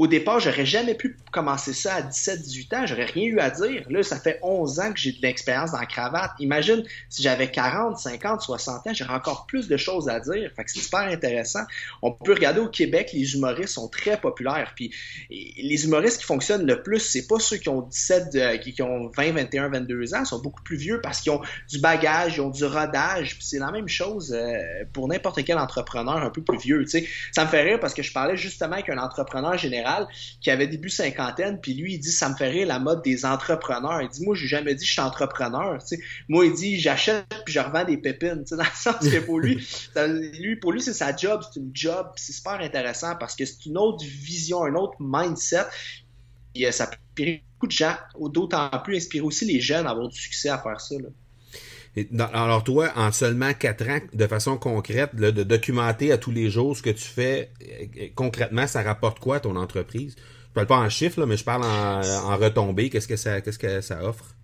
au 0.00 0.06
départ, 0.06 0.40
j'aurais 0.40 0.64
jamais 0.64 0.94
pu 0.94 1.14
commencer 1.30 1.74
ça 1.74 1.96
à 1.96 2.00
17-18 2.00 2.74
ans. 2.74 2.86
J'aurais 2.86 3.04
rien 3.04 3.26
eu 3.26 3.38
à 3.38 3.50
dire. 3.50 3.84
Là, 3.90 4.02
ça 4.02 4.18
fait 4.18 4.38
11 4.42 4.80
ans 4.80 4.92
que 4.94 4.98
j'ai 4.98 5.12
de 5.12 5.20
l'expérience 5.20 5.72
dans 5.72 5.78
la 5.78 5.84
cravate. 5.84 6.30
Imagine 6.38 6.82
si 7.10 7.22
j'avais 7.22 7.50
40, 7.50 7.98
50, 7.98 8.40
60 8.40 8.86
ans, 8.86 8.90
j'aurais 8.94 9.12
encore 9.12 9.44
plus 9.44 9.68
de 9.68 9.76
choses 9.76 10.08
à 10.08 10.18
dire. 10.18 10.50
Fait 10.56 10.64
que 10.64 10.70
c'est 10.70 10.80
super 10.80 11.00
intéressant. 11.00 11.60
On 12.00 12.12
peut 12.12 12.32
regarder 12.32 12.60
au 12.60 12.68
Québec, 12.68 13.10
les 13.12 13.34
humoristes 13.34 13.74
sont 13.74 13.88
très 13.88 14.18
populaires. 14.18 14.72
Puis 14.74 14.90
les 15.28 15.84
humoristes 15.84 16.20
qui 16.20 16.24
fonctionnent 16.24 16.64
le 16.64 16.82
plus, 16.82 17.00
c'est 17.00 17.26
pas 17.26 17.38
ceux 17.38 17.58
qui 17.58 17.68
ont 17.68 17.82
17, 17.82 18.34
euh, 18.36 18.56
qui, 18.56 18.80
ont 18.80 19.10
20, 19.14 19.32
21, 19.32 19.68
22 19.68 20.14
ans. 20.14 20.20
Ils 20.20 20.26
sont 20.26 20.40
beaucoup 20.40 20.62
plus 20.62 20.78
vieux 20.78 21.02
parce 21.02 21.20
qu'ils 21.20 21.32
ont 21.32 21.42
du 21.68 21.78
bagage, 21.78 22.36
ils 22.36 22.40
ont 22.40 22.48
du 22.48 22.64
rodage. 22.64 23.36
Puis 23.36 23.44
c'est 23.44 23.58
la 23.58 23.70
même 23.70 23.88
chose 23.88 24.32
euh, 24.34 24.62
pour 24.94 25.08
n'importe 25.08 25.44
quel 25.44 25.58
entrepreneur 25.58 26.16
un 26.16 26.30
peu 26.30 26.40
plus 26.40 26.56
vieux. 26.56 26.86
Ça 27.32 27.44
me 27.44 27.50
fait 27.50 27.64
rire 27.64 27.78
parce 27.78 27.92
que 27.92 28.02
je 28.02 28.14
parlais 28.14 28.38
justement 28.38 28.72
avec 28.72 28.88
un 28.88 28.96
entrepreneur 28.96 29.58
général 29.58 29.89
qui 30.40 30.50
avait 30.50 30.66
début 30.66 30.88
cinquantaine, 30.88 31.60
puis 31.60 31.74
lui, 31.74 31.94
il 31.94 31.98
dit, 31.98 32.12
ça 32.12 32.28
me 32.28 32.34
fait 32.34 32.48
rire 32.48 32.66
la 32.66 32.78
mode 32.78 33.02
des 33.02 33.24
entrepreneurs. 33.24 34.00
Il 34.02 34.08
dit, 34.08 34.24
moi, 34.24 34.34
j'ai 34.34 34.46
jamais 34.46 34.74
dit 34.74 34.84
je 34.84 34.92
suis 34.92 35.00
entrepreneur. 35.00 35.78
Moi, 36.28 36.46
il 36.46 36.54
dit, 36.54 36.78
j'achète 36.78 37.26
puis 37.44 37.54
je 37.54 37.60
revends 37.60 37.84
des 37.84 37.96
pépines. 37.96 38.44
Dans 38.50 38.56
le 38.56 38.64
sens 38.74 38.96
que 38.98 39.20
pour 39.20 39.38
lui, 39.38 39.66
lui 40.40 40.56
pour 40.56 40.72
lui, 40.72 40.80
c'est 40.80 40.92
sa 40.92 41.14
job, 41.14 41.42
c'est 41.42 41.60
une 41.60 41.70
job. 41.72 42.08
C'est 42.16 42.32
super 42.32 42.60
intéressant 42.60 43.16
parce 43.16 43.34
que 43.34 43.44
c'est 43.44 43.66
une 43.66 43.78
autre 43.78 44.04
vision, 44.04 44.64
un 44.64 44.74
autre 44.74 44.96
mindset. 45.00 45.66
Et 46.54 46.70
ça 46.72 46.86
peut 46.86 46.96
inspirer 46.96 47.44
beaucoup 47.54 47.66
de 47.66 47.72
gens, 47.72 47.96
d'autant 48.18 48.70
plus 48.82 48.96
inspirer 48.96 49.24
aussi 49.24 49.44
les 49.44 49.60
jeunes 49.60 49.86
à 49.86 49.90
avoir 49.90 50.08
du 50.08 50.18
succès 50.18 50.48
à 50.48 50.58
faire 50.58 50.80
ça. 50.80 50.96
Là 50.98 51.08
alors 52.32 52.64
toi, 52.64 52.90
en 52.96 53.10
seulement 53.12 53.52
quatre 53.52 53.88
ans, 53.88 54.00
de 54.12 54.26
façon 54.26 54.56
concrète, 54.56 55.14
de 55.16 55.42
documenter 55.42 56.12
à 56.12 56.18
tous 56.18 56.30
les 56.30 56.50
jours 56.50 56.76
ce 56.76 56.82
que 56.82 56.90
tu 56.90 57.04
fais, 57.04 57.50
euh, 57.62 58.08
concrètement, 58.14 58.66
ça 58.66 58.82
rapporte 58.82 59.18
quoi 59.18 59.36
à 59.36 59.40
ton 59.40 59.56
entreprise? 59.56 60.14
Je 60.48 60.54
parle 60.54 60.66
pas 60.66 60.78
en 60.78 60.88
chiffres, 60.88 61.24
mais 61.26 61.36
je 61.36 61.44
parle 61.44 61.64
en, 61.64 62.00
en 62.32 62.36
retombées. 62.36 62.90
Qu'est-ce 62.90 63.08
que 63.08 63.16
ça, 63.16 63.40
qu'est-ce 63.40 63.58
que 63.58 63.80
ça 63.80 64.04
offre? 64.04 64.36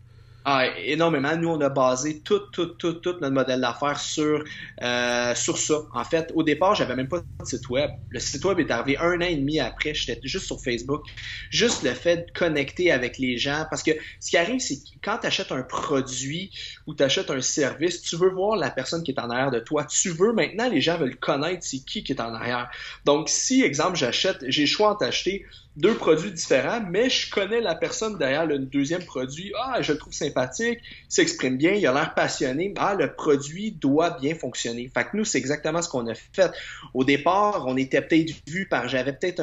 Ah, 0.49 0.69
énormément. 0.79 1.37
Nous, 1.37 1.49
on 1.49 1.61
a 1.61 1.69
basé 1.69 2.21
tout, 2.21 2.39
tout, 2.53 2.67
tout, 2.67 2.93
tout 2.93 3.17
notre 3.21 3.35
modèle 3.35 3.61
d'affaires 3.61 3.99
sur, 3.99 4.45
euh, 4.81 5.35
sur 5.35 5.59
ça. 5.59 5.75
En 5.93 6.05
fait, 6.05 6.31
au 6.37 6.45
départ, 6.45 6.77
j'avais 6.77 6.95
même 6.95 7.09
pas 7.09 7.19
de 7.19 7.45
site 7.45 7.69
web. 7.69 7.91
Le 8.11 8.21
site 8.21 8.45
web 8.45 8.61
est 8.61 8.71
arrivé 8.71 8.97
un 8.99 9.17
an 9.17 9.27
et 9.27 9.35
demi 9.35 9.59
après. 9.59 9.93
J'étais 9.93 10.21
juste 10.23 10.47
sur 10.47 10.63
Facebook. 10.63 11.03
Juste 11.51 11.83
le 11.83 11.91
fait 11.95 12.29
de 12.29 12.31
connecter 12.31 12.93
avec 12.93 13.19
les 13.19 13.39
gens. 13.39 13.67
Parce 13.69 13.83
que 13.83 13.91
ce 14.21 14.31
qui 14.31 14.37
arrive, 14.37 14.61
c'est 14.61 14.77
que 14.77 14.91
quand 15.03 15.19
tu 15.19 15.27
achètes 15.27 15.51
un 15.51 15.65
produit 15.65 16.53
ou 16.87 16.95
tu 16.95 17.03
achètes 17.03 17.33
un 17.33 17.41
service, 17.41 18.03
tu 18.03 18.15
veux 18.15 18.31
voir 18.31 18.57
la 18.57 18.71
personne 18.71 19.03
qui 19.03 19.11
est 19.11 19.19
en 19.19 19.29
arrière 19.29 19.51
de 19.51 19.59
toi. 19.59 19.85
Tu 19.85 20.11
veux, 20.11 20.33
maintenant, 20.33 20.71
les 20.71 20.81
gens 20.81 20.97
veulent 20.97 21.19
connaître 21.19 21.65
c'est 21.67 21.85
qui 21.85 22.05
qui 22.05 22.13
est 22.13 22.21
en 22.21 22.33
arrière. 22.33 22.71
Donc, 23.05 23.29
si, 23.29 23.65
exemple, 23.65 23.97
j'achète, 23.97 24.45
j'ai 24.47 24.63
le 24.63 24.69
choix 24.69 24.93
entre 24.93 25.07
acheter 25.07 25.45
deux 25.77 25.95
produits 25.95 26.33
différents, 26.33 26.81
mais 26.91 27.11
je 27.11 27.31
connais 27.31 27.61
la 27.61 27.75
personne 27.75 28.17
derrière 28.17 28.47
le 28.47 28.59
deuxième 28.59 29.05
produit. 29.05 29.53
Ah, 29.59 29.83
je 29.83 29.93
le 29.93 29.99
trouve 29.99 30.13
sympathique, 30.13 30.81
il 30.83 31.07
s'exprime 31.09 31.57
bien, 31.57 31.73
il 31.73 31.87
a 31.87 31.93
l'air 31.93 32.15
passionné. 32.15 32.73
Ah, 32.79 32.95
le 32.95 33.13
produit 33.15 33.73
doit 33.73 34.19
bien 34.19 34.35
fonctionner. 34.35 34.91
Fait 34.93 35.05
que 35.05 35.17
nous, 35.17 35.25
c'est 35.25 35.39
exactement 35.39 35.83
ce 35.83 35.89
qu'on 35.89 36.07
a 36.07 36.15
fait. 36.15 36.51
Au 36.95 37.05
départ, 37.05 37.65
on 37.67 37.77
était 37.77 38.01
peut-être 38.01 38.33
vu 38.47 38.67
par, 38.67 38.89
j'avais 38.89 39.13
peut-être 39.13 39.43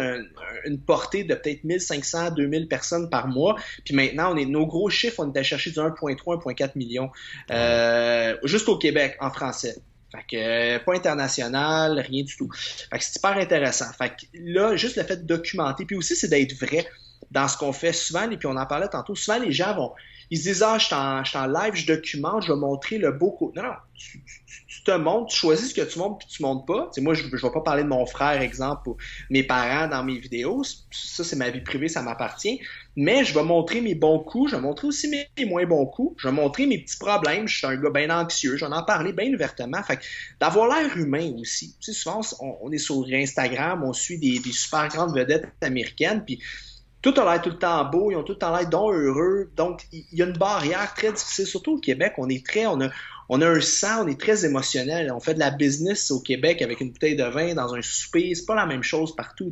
une 0.66 0.80
portée 0.80 1.24
de 1.24 1.36
peut-être 1.36 1.64
1500, 1.64 2.32
2000 2.32 2.68
personnes 2.68 3.10
par 3.10 3.28
mois. 3.28 3.56
Puis 3.86 3.96
maintenant, 3.96 4.34
on 4.34 4.38
est, 4.38 4.46
nos 4.46 4.66
gros 4.66 4.90
chiffres, 4.90 5.20
on 5.20 5.30
était 5.30 5.44
chercher 5.44 5.72
du 5.72 5.80
1.3, 5.80 6.16
1.4 6.18 6.72
millions, 6.76 7.12
euh, 7.52 8.36
juste 8.44 8.70
au 8.70 8.78
Québec, 8.78 9.18
en 9.20 9.30
français. 9.30 9.76
Fait 10.14 10.26
que 10.30 10.36
euh, 10.36 10.80
pas 10.80 10.94
international, 10.94 12.00
rien 12.00 12.24
du 12.24 12.36
tout. 12.36 12.50
Fait 12.54 13.00
que 13.00 13.04
c'est 13.04 13.14
super 13.14 13.38
intéressant. 13.38 13.92
Fait 13.94 14.10
que 14.10 14.26
là, 14.34 14.76
juste 14.76 14.96
le 14.96 15.04
fait 15.04 15.18
de 15.18 15.26
documenter, 15.26 15.86
puis 15.86 15.96
aussi 15.96 16.16
c'est 16.16 16.28
d'être 16.28 16.54
vrai 16.54 16.88
dans 17.32 17.48
ce 17.48 17.58
qu'on 17.58 17.74
fait 17.74 17.94
souvent, 17.94 18.30
et 18.30 18.38
puis 18.38 18.48
on 18.48 18.56
en 18.56 18.66
parlait 18.66 18.90
tantôt, 18.90 19.16
souvent 19.16 19.40
les 19.40 19.52
gens 19.52 19.76
vont, 19.76 19.92
ils 20.30 20.38
se 20.38 20.44
disent 20.44 20.64
Ah, 20.64 20.78
je 20.78 20.86
suis 20.86 21.38
en, 21.38 21.48
live, 21.48 21.74
je 21.74 21.88
documente, 21.88 22.44
je 22.44 22.54
vais 22.54 22.60
montrer 22.60 22.98
le 23.00 23.12
beau 23.12 23.32
côté. 23.32 23.60
Non, 23.60 23.70
non, 23.70 23.76
te 24.84 24.92
montres, 24.92 25.32
tu 25.32 25.38
choisis 25.38 25.70
ce 25.70 25.74
que 25.74 25.82
tu 25.82 26.00
montres 26.00 26.20
puis 26.20 26.28
tu 26.28 26.42
montres 26.42 26.66
pas. 26.66 26.90
sais, 26.92 27.02
moi, 27.02 27.14
je 27.14 27.24
ne 27.24 27.30
vais 27.30 27.52
pas 27.52 27.62
parler 27.62 27.84
de 27.84 27.88
mon 27.88 28.06
frère, 28.06 28.42
exemple, 28.42 28.90
ou 28.90 28.98
mes 29.30 29.44
parents 29.44 29.88
dans 29.88 30.04
mes 30.04 30.18
vidéos. 30.18 30.64
Ça, 30.92 31.24
c'est 31.24 31.36
ma 31.36 31.50
vie 31.50 31.62
privée, 31.62 31.88
ça 31.88 32.02
m'appartient. 32.02 32.60
Mais 32.96 33.24
je 33.24 33.34
vais 33.34 33.44
montrer 33.44 33.82
mes 33.82 33.96
bons 33.96 34.20
coups, 34.20 34.52
je 34.52 34.56
vais 34.56 34.62
montrer 34.62 34.88
aussi 34.88 35.08
mes, 35.08 35.46
moins 35.46 35.66
bons 35.66 35.86
coups, 35.86 36.16
je 36.22 36.28
vais 36.28 36.34
montrer 36.34 36.66
mes 36.66 36.78
petits 36.80 36.98
problèmes. 36.98 37.48
Je 37.48 37.58
suis 37.58 37.68
un 37.68 37.76
gars 37.76 37.90
bien 37.90 38.10
anxieux, 38.10 38.58
j'en 38.58 38.72
ai 38.72 38.86
parlé 38.86 39.14
bien 39.14 39.34
ouvertement. 39.34 39.82
Fait 39.84 40.00
d'avoir 40.40 40.68
l'air 40.68 40.96
humain 40.98 41.34
aussi. 41.40 41.76
Tu 41.80 41.92
sais, 41.92 42.00
souvent, 42.00 42.22
on, 42.40 42.72
est 42.72 42.78
sur 42.78 43.06
Instagram, 43.12 43.84
on 43.84 43.94
suit 43.94 44.20
des, 44.20 44.40
des 44.40 44.52
super 44.52 44.88
grandes 44.90 45.16
vedettes 45.16 45.48
américaines, 45.62 46.24
puis 46.26 46.40
tout 47.04 47.14
a 47.20 47.26
l'air 47.26 47.42
tout 47.42 47.50
le 47.50 47.58
temps 47.58 47.84
beau, 47.84 48.12
ils 48.12 48.16
ont 48.16 48.24
tout 48.24 48.32
le 48.32 48.38
temps 48.38 48.56
l'air 48.56 48.68
donc 48.70 48.94
heureux. 48.94 49.52
Donc, 49.58 49.82
il 49.92 50.06
y 50.14 50.22
a 50.22 50.26
une 50.26 50.38
barrière 50.38 50.94
très 50.94 51.12
difficile, 51.12 51.46
surtout 51.46 51.74
au 51.74 51.80
Québec. 51.80 52.14
On 52.18 52.30
est 52.30 52.46
très, 52.46 52.66
on 52.66 52.80
a, 52.80 52.90
on 53.36 53.42
a 53.42 53.50
un 53.50 53.62
sang, 53.62 54.06
on 54.06 54.08
est 54.08 54.20
très 54.20 54.46
émotionnel. 54.46 55.12
On 55.12 55.20
fait 55.20 55.34
de 55.34 55.40
la 55.40 55.50
business 55.50 56.12
au 56.12 56.20
Québec 56.20 56.62
avec 56.62 56.82
une 56.82 56.92
bouteille 56.92 57.16
de 57.16 57.24
vin 57.24 57.56
dans 57.56 57.74
un 57.74 57.82
souper. 57.82 58.36
C'est 58.36 58.46
pas 58.46 58.54
la 58.54 58.68
même 58.68 58.84
chose 58.84 59.16
partout. 59.16 59.52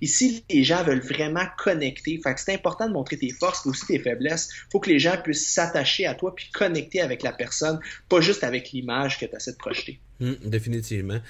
Ici, 0.00 0.42
les 0.48 0.64
gens 0.64 0.82
veulent 0.82 1.02
vraiment 1.02 1.44
connecter. 1.58 2.18
Fait 2.24 2.32
que 2.32 2.40
c'est 2.40 2.54
important 2.54 2.88
de 2.88 2.94
montrer 2.94 3.18
tes 3.18 3.28
forces 3.28 3.66
et 3.66 3.68
aussi 3.68 3.84
tes 3.84 3.98
faiblesses. 3.98 4.48
faut 4.72 4.80
que 4.80 4.88
les 4.88 4.98
gens 4.98 5.20
puissent 5.22 5.52
s'attacher 5.52 6.06
à 6.06 6.14
toi 6.14 6.34
puis 6.34 6.48
connecter 6.54 7.02
avec 7.02 7.22
la 7.22 7.32
personne, 7.32 7.78
pas 8.08 8.22
juste 8.22 8.44
avec 8.44 8.72
l'image 8.72 9.18
que 9.18 9.26
tu 9.26 9.36
essaies 9.36 9.52
de 9.52 9.58
projeter. 9.58 10.00
Hum, 10.20 10.36
définitivement. 10.44 11.20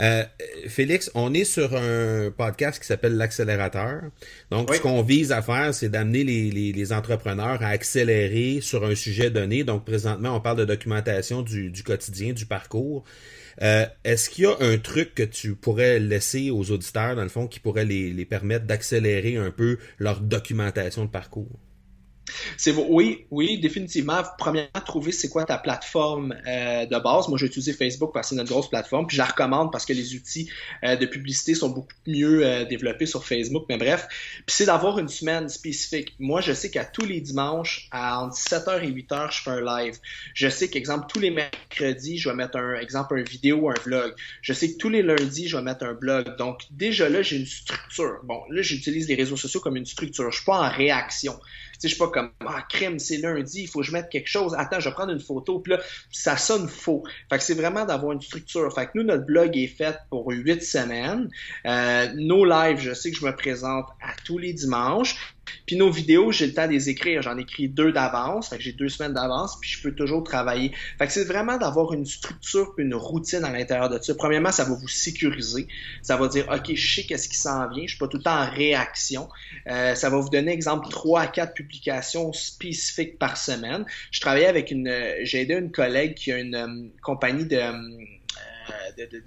Euh, 0.00 0.24
Félix, 0.66 1.12
on 1.14 1.32
est 1.32 1.44
sur 1.44 1.76
un 1.76 2.32
podcast 2.36 2.80
qui 2.80 2.86
s'appelle 2.88 3.16
l'accélérateur. 3.16 4.02
Donc, 4.50 4.74
ce 4.74 4.80
qu'on 4.80 5.02
vise 5.02 5.30
à 5.30 5.42
faire, 5.42 5.72
c'est 5.72 5.88
d'amener 5.88 6.24
les, 6.24 6.50
les, 6.50 6.72
les, 6.72 6.92
entrepreneurs 6.92 7.62
à 7.62 7.68
accélérer 7.68 8.60
sur 8.60 8.84
un 8.84 8.96
sujet 8.96 9.30
donné. 9.30 9.62
Donc, 9.62 9.84
présentement, 9.84 10.34
on 10.34 10.40
parle 10.40 10.58
de 10.58 10.64
documentation 10.64 11.42
du, 11.42 11.70
du 11.70 11.84
quotidien, 11.84 12.32
du 12.32 12.44
parcours. 12.44 13.04
Euh, 13.62 13.86
Est-ce 14.02 14.28
qu'il 14.28 14.44
y 14.44 14.46
a 14.48 14.56
un 14.58 14.76
truc 14.78 15.14
que 15.14 15.22
tu 15.22 15.54
pourrais 15.54 16.00
laisser 16.00 16.50
aux 16.50 16.72
auditeurs, 16.72 17.14
dans 17.14 17.22
le 17.22 17.28
fond, 17.28 17.46
qui 17.46 17.60
pourrait 17.60 17.84
les, 17.84 18.12
les 18.12 18.24
permettre 18.24 18.66
d'accélérer 18.66 19.36
un 19.36 19.52
peu 19.52 19.78
leur 20.00 20.20
documentation 20.20 21.04
de 21.04 21.10
parcours? 21.10 21.60
Oui, 22.88 23.26
oui, 23.30 23.58
définitivement. 23.58 24.22
Premièrement, 24.38 24.80
trouver 24.84 25.12
c'est 25.12 25.28
quoi 25.28 25.44
ta 25.44 25.58
plateforme 25.58 26.34
euh, 26.46 26.86
de 26.86 26.98
base. 26.98 27.28
Moi, 27.28 27.38
j'ai 27.38 27.46
utilisé 27.46 27.72
Facebook 27.72 28.12
parce 28.12 28.28
que 28.28 28.30
c'est 28.30 28.36
notre 28.36 28.50
grosse 28.50 28.68
plateforme, 28.68 29.06
je 29.08 29.18
la 29.18 29.24
recommande 29.24 29.72
parce 29.72 29.84
que 29.84 29.92
les 29.92 30.14
outils 30.14 30.50
euh, 30.84 30.96
de 30.96 31.06
publicité 31.06 31.54
sont 31.54 31.70
beaucoup 31.70 31.92
mieux 32.06 32.44
euh, 32.44 32.64
développés 32.64 33.06
sur 33.06 33.24
Facebook. 33.24 33.64
Mais 33.68 33.76
bref, 33.76 34.06
puis 34.46 34.54
c'est 34.54 34.66
d'avoir 34.66 34.98
une 34.98 35.08
semaine 35.08 35.48
spécifique. 35.48 36.14
Moi, 36.18 36.40
je 36.40 36.52
sais 36.52 36.70
qu'à 36.70 36.84
tous 36.84 37.04
les 37.04 37.20
dimanches, 37.20 37.88
à 37.90 38.22
entre 38.22 38.36
7h 38.36 38.82
et 38.82 38.90
8h, 38.90 39.32
je 39.32 39.42
fais 39.42 39.50
un 39.50 39.60
live. 39.60 39.98
Je 40.34 40.48
sais 40.48 40.68
qu'exemple 40.68 41.06
tous 41.08 41.20
les 41.20 41.30
mercredis, 41.30 42.18
je 42.18 42.28
vais 42.28 42.34
mettre 42.34 42.56
un 42.56 42.74
exemple 42.78 43.18
un 43.18 43.22
vidéo 43.22 43.56
ou 43.56 43.70
un 43.70 43.74
vlog. 43.84 44.14
Je 44.42 44.52
sais 44.52 44.72
que 44.72 44.76
tous 44.78 44.88
les 44.88 45.02
lundis, 45.02 45.48
je 45.48 45.56
vais 45.56 45.62
mettre 45.62 45.84
un 45.84 45.94
blog. 45.94 46.36
Donc 46.36 46.60
déjà 46.70 47.08
là, 47.08 47.22
j'ai 47.22 47.36
une 47.36 47.46
structure. 47.46 48.20
Bon, 48.24 48.42
là, 48.50 48.62
j'utilise 48.62 49.08
les 49.08 49.14
réseaux 49.14 49.36
sociaux 49.36 49.60
comme 49.60 49.76
une 49.76 49.86
structure. 49.86 50.30
Je 50.30 50.36
suis 50.36 50.44
pas 50.44 50.60
en 50.60 50.70
réaction 50.70 51.38
je 51.88 51.94
suis 51.94 51.98
pas 51.98 52.08
comme 52.08 52.30
ah 52.46 52.64
crème, 52.68 52.98
c'est 52.98 53.18
lundi, 53.18 53.62
il 53.62 53.68
faut 53.68 53.80
que 53.80 53.86
je 53.86 53.92
mette 53.92 54.08
quelque 54.08 54.28
chose. 54.28 54.54
Attends, 54.56 54.80
je 54.80 54.88
vais 54.88 54.94
prendre 54.94 55.12
une 55.12 55.20
photo, 55.20 55.60
puis 55.60 55.72
là, 55.72 55.80
ça 56.10 56.36
sonne 56.36 56.68
faux. 56.68 57.02
Fait 57.30 57.38
que 57.38 57.44
c'est 57.44 57.54
vraiment 57.54 57.84
d'avoir 57.84 58.12
une 58.12 58.20
structure. 58.20 58.72
Fait 58.74 58.86
que 58.86 58.92
nous, 58.94 59.04
notre 59.04 59.24
blog 59.24 59.56
est 59.56 59.66
fait 59.66 59.96
pour 60.10 60.30
huit 60.30 60.62
semaines. 60.62 61.28
Euh, 61.66 62.08
nos 62.14 62.44
lives, 62.44 62.80
je 62.80 62.94
sais 62.94 63.10
que 63.10 63.18
je 63.18 63.24
me 63.24 63.34
présente 63.34 63.86
à 64.00 64.12
tous 64.24 64.38
les 64.38 64.52
dimanches. 64.52 65.16
Puis 65.66 65.76
nos 65.76 65.90
vidéos, 65.90 66.32
j'ai 66.32 66.46
le 66.46 66.54
temps 66.54 66.66
de 66.66 66.72
les 66.72 66.88
écrire. 66.88 67.22
J'en 67.22 67.36
écris 67.38 67.68
deux 67.68 67.92
d'avance, 67.92 68.48
fait 68.48 68.56
que 68.56 68.62
j'ai 68.62 68.72
deux 68.72 68.88
semaines 68.88 69.14
d'avance, 69.14 69.58
puis 69.60 69.70
je 69.70 69.82
peux 69.82 69.92
toujours 69.92 70.22
travailler. 70.24 70.72
Fait 70.98 71.06
que 71.06 71.12
c'est 71.12 71.24
vraiment 71.24 71.56
d'avoir 71.56 71.92
une 71.92 72.06
structure 72.06 72.72
une 72.78 72.94
routine 72.94 73.44
à 73.44 73.50
l'intérieur 73.50 73.88
de 73.88 74.00
ça. 74.02 74.14
Premièrement, 74.14 74.52
ça 74.52 74.64
va 74.64 74.74
vous 74.74 74.88
sécuriser. 74.88 75.66
Ça 76.02 76.16
va 76.16 76.28
dire, 76.28 76.48
OK, 76.52 76.74
je 76.74 76.94
sais 76.94 77.02
qu'est-ce 77.04 77.28
qui 77.28 77.36
s'en 77.36 77.68
vient. 77.68 77.82
Je 77.84 77.90
suis 77.90 77.98
pas 77.98 78.08
tout 78.08 78.16
le 78.16 78.22
temps 78.22 78.40
en 78.40 78.50
réaction. 78.50 79.28
Euh, 79.68 79.94
ça 79.94 80.10
va 80.10 80.18
vous 80.18 80.30
donner, 80.30 80.52
exemple, 80.52 80.88
trois 80.90 81.22
à 81.22 81.26
quatre 81.26 81.54
publications 81.54 82.32
spécifiques 82.32 83.18
par 83.18 83.36
semaine. 83.36 83.84
Je 84.10 84.20
travaillais 84.20 84.46
avec 84.46 84.70
une, 84.70 84.92
j'ai 85.22 85.42
aidé 85.42 85.54
une 85.54 85.70
collègue 85.70 86.14
qui 86.14 86.32
a 86.32 86.38
une 86.38 86.54
euh, 86.54 86.88
compagnie 87.02 87.44
de, 87.44 87.60
de, 88.96 89.04
de, 89.04 89.22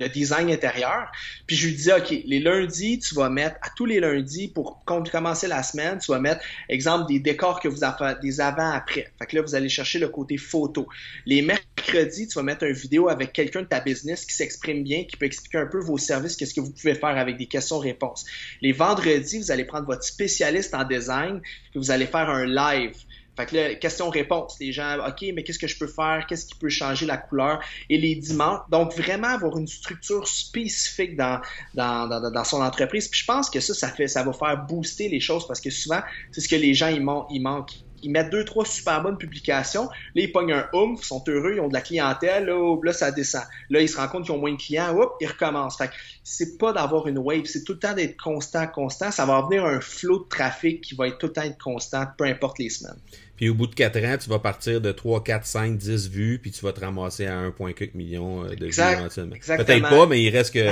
de, 0.00 0.06
design 0.08 0.50
intérieur. 0.50 1.10
Puis 1.46 1.56
je 1.56 1.66
lui 1.66 1.74
disais, 1.74 1.94
OK, 1.94 2.10
les 2.24 2.40
lundis, 2.40 2.98
tu 2.98 3.14
vas 3.14 3.28
mettre, 3.28 3.56
à 3.62 3.68
tous 3.76 3.86
les 3.86 4.00
lundis, 4.00 4.48
pour 4.48 4.84
commencer 4.84 5.46
la 5.46 5.62
semaine, 5.62 5.98
tu 5.98 6.10
vas 6.10 6.20
mettre, 6.20 6.44
exemple, 6.68 7.08
des 7.08 7.18
décors 7.18 7.60
que 7.60 7.68
vous 7.68 7.84
avez, 7.84 8.14
des 8.22 8.40
avant-après. 8.40 9.12
Fait 9.18 9.26
que 9.26 9.36
là, 9.36 9.42
vous 9.42 9.54
allez 9.54 9.68
chercher 9.68 9.98
le 9.98 10.08
côté 10.08 10.36
photo. 10.36 10.88
Les 11.26 11.42
mercredis, 11.42 12.28
tu 12.28 12.34
vas 12.34 12.42
mettre 12.42 12.64
une 12.64 12.72
vidéo 12.72 13.08
avec 13.08 13.32
quelqu'un 13.32 13.62
de 13.62 13.66
ta 13.66 13.80
business 13.80 14.24
qui 14.24 14.34
s'exprime 14.34 14.82
bien, 14.82 15.04
qui 15.04 15.16
peut 15.16 15.26
expliquer 15.26 15.58
un 15.58 15.66
peu 15.66 15.80
vos 15.80 15.98
services, 15.98 16.36
qu'est-ce 16.36 16.54
que 16.54 16.60
vous 16.60 16.72
pouvez 16.72 16.94
faire 16.94 17.16
avec 17.16 17.36
des 17.36 17.46
questions-réponses. 17.46 18.24
Les 18.62 18.72
vendredis, 18.72 19.38
vous 19.38 19.50
allez 19.50 19.64
prendre 19.64 19.86
votre 19.86 20.04
spécialiste 20.04 20.74
en 20.74 20.84
design, 20.84 21.40
et 21.74 21.78
vous 21.78 21.90
allez 21.90 22.06
faire 22.06 22.28
un 22.30 22.46
live. 22.46 22.94
Fait 23.36 23.46
que 23.46 23.56
là, 23.56 23.74
question-réponse, 23.74 24.56
les 24.60 24.72
gens, 24.72 24.98
OK, 25.06 25.24
mais 25.34 25.42
qu'est-ce 25.42 25.58
que 25.58 25.66
je 25.66 25.78
peux 25.78 25.86
faire? 25.86 26.24
Qu'est-ce 26.28 26.46
qui 26.46 26.54
peut 26.54 26.68
changer 26.68 27.06
la 27.06 27.16
couleur? 27.16 27.60
Et 27.90 27.98
les 27.98 28.14
dimanches, 28.14 28.60
donc 28.70 28.94
vraiment 28.94 29.28
avoir 29.28 29.58
une 29.58 29.66
structure 29.66 30.26
spécifique 30.28 31.16
dans, 31.16 31.40
dans, 31.74 32.06
dans, 32.08 32.30
dans 32.30 32.44
son 32.44 32.62
entreprise. 32.62 33.08
Puis 33.08 33.20
je 33.20 33.26
pense 33.26 33.50
que 33.50 33.60
ça, 33.60 33.74
ça 33.74 33.88
fait, 33.88 34.08
ça 34.08 34.22
va 34.22 34.32
faire 34.32 34.64
booster 34.64 35.08
les 35.08 35.20
choses 35.20 35.46
parce 35.46 35.60
que 35.60 35.70
souvent, 35.70 36.00
c'est 36.30 36.40
ce 36.40 36.48
que 36.48 36.56
les 36.56 36.74
gens, 36.74 36.88
ils, 36.88 37.02
manquent 37.02 37.72
ils 38.04 38.10
mettent 38.10 38.30
deux, 38.30 38.44
trois 38.44 38.64
super 38.64 39.02
bonnes 39.02 39.16
publications. 39.16 39.88
Là, 40.14 40.22
ils 40.22 40.30
pognent 40.30 40.52
un 40.52 40.68
oomph, 40.74 41.00
ils 41.00 41.06
sont 41.06 41.24
heureux, 41.26 41.54
ils 41.54 41.60
ont 41.60 41.68
de 41.68 41.72
la 41.72 41.80
clientèle. 41.80 42.44
Là, 42.44 42.76
là 42.82 42.92
ça 42.92 43.10
descend. 43.10 43.42
Là, 43.70 43.80
ils 43.80 43.88
se 43.88 43.96
rendent 43.96 44.10
compte 44.10 44.24
qu'ils 44.24 44.34
ont 44.34 44.38
moins 44.38 44.52
de 44.52 44.58
clients. 44.58 44.94
Hop, 44.96 45.16
ils 45.20 45.26
recommencent. 45.26 45.78
Fait 45.78 45.90
c'est 46.22 46.58
pas 46.58 46.72
d'avoir 46.72 47.06
une 47.06 47.18
wave, 47.18 47.46
c'est 47.46 47.64
tout 47.64 47.72
le 47.72 47.78
temps 47.78 47.94
d'être 47.94 48.20
constant, 48.20 48.66
constant. 48.66 49.10
Ça 49.10 49.24
va 49.24 49.40
venir 49.42 49.64
un 49.64 49.80
flot 49.80 50.24
de 50.24 50.28
trafic 50.28 50.82
qui 50.82 50.94
va 50.94 51.08
être 51.08 51.18
tout 51.18 51.26
le 51.26 51.32
temps 51.32 51.42
constant, 51.62 52.04
peu 52.16 52.24
importe 52.24 52.58
les 52.58 52.68
semaines. 52.68 53.00
Puis 53.36 53.48
au 53.48 53.54
bout 53.54 53.66
de 53.66 53.74
4 53.74 54.04
ans, 54.04 54.16
tu 54.16 54.28
vas 54.28 54.38
partir 54.38 54.80
de 54.80 54.92
3, 54.92 55.24
4, 55.24 55.46
5, 55.46 55.76
10 55.76 56.10
vues, 56.10 56.38
puis 56.38 56.50
tu 56.50 56.64
vas 56.64 56.72
te 56.72 56.80
ramasser 56.80 57.26
à 57.26 57.48
1,4 57.48 57.90
million 57.94 58.44
euh, 58.44 58.54
de 58.54 58.66
exact, 58.66 59.18
vues 59.18 59.28
Peut-être 59.56 59.88
pas, 59.88 60.06
mais 60.06 60.22
il 60.22 60.30
reste 60.30 60.54
que 60.54 60.70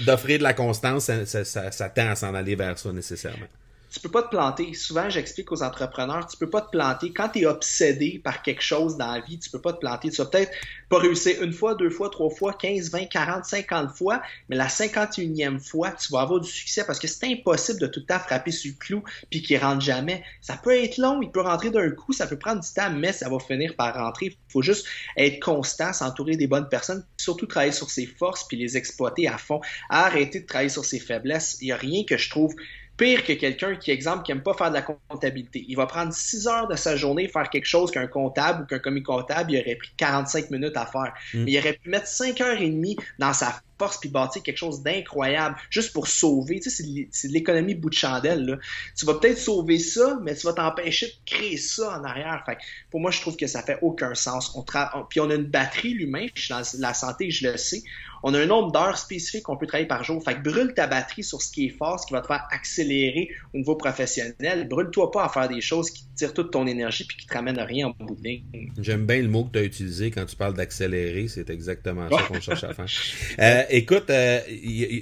d'offrir 0.04 0.38
de 0.38 0.42
la 0.42 0.54
constance, 0.54 1.04
ça, 1.04 1.44
ça, 1.44 1.70
ça 1.70 1.88
tend 1.90 2.08
à 2.08 2.14
s'en 2.16 2.34
aller 2.34 2.54
vers 2.54 2.78
ça 2.78 2.92
nécessairement 2.92 3.46
tu 3.90 4.00
peux 4.00 4.08
pas 4.08 4.22
te 4.22 4.28
planter. 4.28 4.72
Souvent, 4.74 5.10
j'explique 5.10 5.50
aux 5.50 5.62
entrepreneurs, 5.62 6.26
tu 6.26 6.36
peux 6.36 6.48
pas 6.48 6.60
te 6.60 6.70
planter. 6.70 7.12
Quand 7.12 7.28
tu 7.28 7.40
es 7.40 7.46
obsédé 7.46 8.20
par 8.22 8.42
quelque 8.42 8.62
chose 8.62 8.96
dans 8.96 9.12
la 9.12 9.20
vie, 9.20 9.38
tu 9.38 9.50
peux 9.50 9.60
pas 9.60 9.72
te 9.72 9.78
planter. 9.78 10.10
Tu 10.10 10.16
vas 10.18 10.26
peut-être 10.26 10.52
pas 10.88 10.98
réussir 10.98 11.42
une 11.42 11.52
fois, 11.52 11.74
deux 11.74 11.90
fois, 11.90 12.08
trois 12.08 12.30
fois, 12.30 12.52
15, 12.52 12.90
20, 12.90 13.06
40, 13.06 13.44
50 13.44 13.90
fois, 13.96 14.22
mais 14.48 14.56
la 14.56 14.68
51e 14.68 15.60
fois, 15.60 15.90
tu 15.92 16.12
vas 16.12 16.20
avoir 16.20 16.40
du 16.40 16.48
succès 16.48 16.84
parce 16.84 16.98
que 16.98 17.08
c'est 17.08 17.26
impossible 17.26 17.80
de 17.80 17.86
tout 17.86 18.00
le 18.00 18.06
temps 18.06 18.18
frapper 18.18 18.52
sur 18.52 18.72
le 18.72 18.78
clou 18.78 19.02
puis 19.30 19.42
qu'il 19.42 19.58
rentre 19.58 19.80
jamais. 19.80 20.22
Ça 20.40 20.56
peut 20.56 20.76
être 20.76 20.98
long, 20.98 21.20
il 21.22 21.30
peut 21.30 21.40
rentrer 21.40 21.70
d'un 21.70 21.90
coup, 21.90 22.12
ça 22.12 22.26
peut 22.26 22.38
prendre 22.38 22.60
du 22.60 22.68
temps, 22.72 22.90
mais 22.90 23.12
ça 23.12 23.28
va 23.28 23.38
finir 23.38 23.74
par 23.76 23.94
rentrer. 23.94 24.26
Il 24.26 24.52
faut 24.52 24.62
juste 24.62 24.86
être 25.16 25.40
constant, 25.42 25.92
s'entourer 25.92 26.36
des 26.36 26.46
bonnes 26.46 26.68
personnes, 26.68 27.04
surtout 27.16 27.46
travailler 27.46 27.72
sur 27.72 27.90
ses 27.90 28.06
forces 28.06 28.46
puis 28.46 28.56
les 28.56 28.76
exploiter 28.76 29.28
à 29.28 29.38
fond. 29.38 29.60
Arrêter 29.88 30.40
de 30.40 30.46
travailler 30.46 30.70
sur 30.70 30.84
ses 30.84 31.00
faiblesses. 31.00 31.58
Il 31.60 31.66
n'y 31.66 31.72
a 31.72 31.76
rien 31.76 32.04
que 32.04 32.16
je 32.16 32.30
trouve 32.30 32.54
pire 33.00 33.24
que 33.24 33.32
quelqu'un 33.32 33.76
qui, 33.76 33.90
exemple, 33.90 34.24
qui 34.24 34.32
aime 34.32 34.42
pas 34.42 34.52
faire 34.52 34.68
de 34.68 34.74
la 34.74 34.82
comptabilité. 34.82 35.64
Il 35.68 35.76
va 35.76 35.86
prendre 35.86 36.12
6 36.12 36.46
heures 36.46 36.68
de 36.68 36.76
sa 36.76 36.96
journée 36.96 37.28
faire 37.28 37.48
quelque 37.48 37.64
chose 37.64 37.90
qu'un 37.90 38.06
comptable 38.06 38.64
ou 38.64 38.66
qu'un 38.66 38.78
commis 38.78 39.02
comptable, 39.02 39.52
il 39.52 39.60
aurait 39.60 39.76
pris 39.76 39.90
45 39.96 40.50
minutes 40.50 40.76
à 40.76 40.84
faire. 40.84 41.14
Mm. 41.32 41.44
Mais 41.44 41.52
il 41.52 41.58
aurait 41.58 41.72
pu 41.72 41.88
mettre 41.88 42.06
5 42.06 42.38
heures 42.42 42.60
et 42.60 42.68
demie 42.68 42.96
dans 43.18 43.32
sa 43.32 43.58
force 43.80 43.96
puis 43.96 44.10
bâtir 44.10 44.42
quelque 44.42 44.58
chose 44.58 44.82
d'incroyable 44.82 45.56
juste 45.70 45.94
pour 45.94 46.06
sauver. 46.06 46.60
Tu 46.60 46.68
sais, 46.68 46.84
c'est 47.10 47.28
de 47.28 47.32
l'économie 47.32 47.74
bout 47.74 47.88
de 47.88 47.94
chandelle. 47.94 48.44
Là. 48.44 48.56
Tu 48.94 49.06
vas 49.06 49.14
peut-être 49.14 49.38
sauver 49.38 49.78
ça, 49.78 50.18
mais 50.22 50.34
tu 50.34 50.46
vas 50.46 50.52
t'empêcher 50.52 51.06
de 51.06 51.12
créer 51.24 51.56
ça 51.56 51.98
en 51.98 52.04
arrière. 52.04 52.42
Fait 52.44 52.58
pour 52.90 53.00
moi, 53.00 53.10
je 53.10 53.20
trouve 53.20 53.36
que 53.36 53.46
ça 53.46 53.62
fait 53.62 53.78
aucun 53.80 54.14
sens. 54.14 54.54
On 54.54 54.64
Puis 55.08 55.20
on 55.20 55.30
a 55.30 55.34
une 55.34 55.44
batterie, 55.44 55.94
l'humain, 55.94 56.26
je 56.34 56.42
suis 56.42 56.52
dans 56.52 56.62
la 56.78 56.94
santé, 56.94 57.30
je 57.30 57.48
le 57.48 57.56
sais 57.56 57.82
on 58.22 58.34
a 58.34 58.40
un 58.40 58.46
nombre 58.46 58.72
d'heures 58.72 58.98
spécifiques 58.98 59.44
qu'on 59.44 59.56
peut 59.56 59.66
travailler 59.66 59.88
par 59.88 60.04
jour. 60.04 60.22
Fait 60.22 60.34
que 60.34 60.42
brûle 60.42 60.74
ta 60.74 60.86
batterie 60.86 61.24
sur 61.24 61.40
ce 61.40 61.50
qui 61.50 61.66
est 61.66 61.70
fort, 61.70 62.00
ce 62.00 62.06
qui 62.06 62.12
va 62.12 62.20
te 62.20 62.26
faire 62.26 62.46
accélérer 62.50 63.30
au 63.54 63.58
niveau 63.58 63.76
professionnel. 63.76 64.68
Brûle-toi 64.68 65.10
pas 65.10 65.24
à 65.24 65.28
faire 65.28 65.48
des 65.48 65.60
choses 65.60 65.90
qui 65.90 66.04
tirent 66.20 66.34
toute 66.34 66.50
ton 66.50 66.66
énergie 66.66 67.04
puis 67.04 67.16
qui 67.16 67.26
te 67.26 67.32
ramènent 67.32 67.58
à 67.58 67.64
rien 67.64 67.88
en 67.88 68.04
bout 68.04 68.14
de 68.14 68.22
ligne. 68.22 68.42
J'aime 68.78 69.06
bien 69.06 69.22
le 69.22 69.28
mot 69.28 69.44
que 69.44 69.52
tu 69.52 69.58
as 69.58 69.62
utilisé 69.62 70.10
quand 70.10 70.26
tu 70.26 70.36
parles 70.36 70.52
d'accélérer. 70.52 71.28
C'est 71.28 71.48
exactement 71.48 72.08
ça 72.10 72.22
qu'on 72.28 72.40
cherche 72.40 72.64
à 72.64 72.74
faire. 72.74 72.86
Euh, 73.38 73.62
écoute, 73.70 74.04
il 74.08 74.14
euh, 74.14 74.40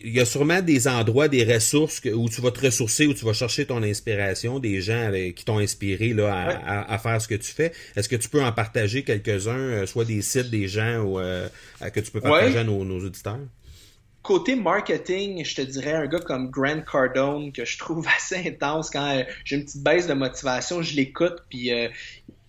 y, 0.05 0.21
a 0.21 0.25
sûrement 0.25 0.61
des 0.61 0.87
endroits, 0.87 1.29
des 1.29 1.45
ressources 1.45 2.01
où 2.05 2.29
tu 2.29 2.41
vas 2.41 2.51
te 2.51 2.61
ressourcer, 2.67 3.07
où 3.07 3.15
tu 3.15 3.25
vas 3.25 3.33
chercher 3.33 3.65
ton 3.65 3.83
inspiration, 3.83 4.59
des 4.59 4.81
gens 4.81 5.11
qui 5.35 5.45
t'ont 5.45 5.59
inspiré 5.59 6.13
là, 6.13 6.85
à, 6.89 6.99
faire 6.99 7.21
ce 7.21 7.27
que 7.27 7.35
tu 7.35 7.51
fais. 7.51 7.73
Est-ce 7.97 8.09
que 8.09 8.17
tu 8.17 8.29
peux 8.29 8.43
en 8.43 8.53
partager 8.53 9.03
quelques-uns, 9.03 9.57
euh, 9.57 9.87
soit 9.87 10.05
des 10.05 10.23
sites, 10.23 10.51
des 10.51 10.69
gens 10.69 11.03
ou, 11.03 11.19
que 11.19 12.01
tu 12.01 12.11
peux 12.11 12.21
partager 12.21 12.59
à 12.59 12.65
nos, 12.65 12.85
nos 12.85 13.05
Côté 14.29 14.57
marketing, 14.57 15.43
je 15.43 15.55
te 15.55 15.63
dirais 15.63 15.95
un 15.95 16.07
gars 16.07 16.19
comme 16.19 16.51
Grant 16.51 16.83
Cardone 16.83 17.51
que 17.51 17.65
je 17.65 17.79
trouve 17.79 18.07
assez 18.15 18.37
intense 18.47 18.91
quand 18.91 19.25
j'ai 19.43 19.57
une 19.57 19.65
petite 19.65 19.83
baisse 19.83 20.07
de 20.07 20.13
motivation, 20.13 20.83
je 20.83 20.95
l'écoute 20.97 21.45
puis 21.49 21.73
euh, 21.73 21.89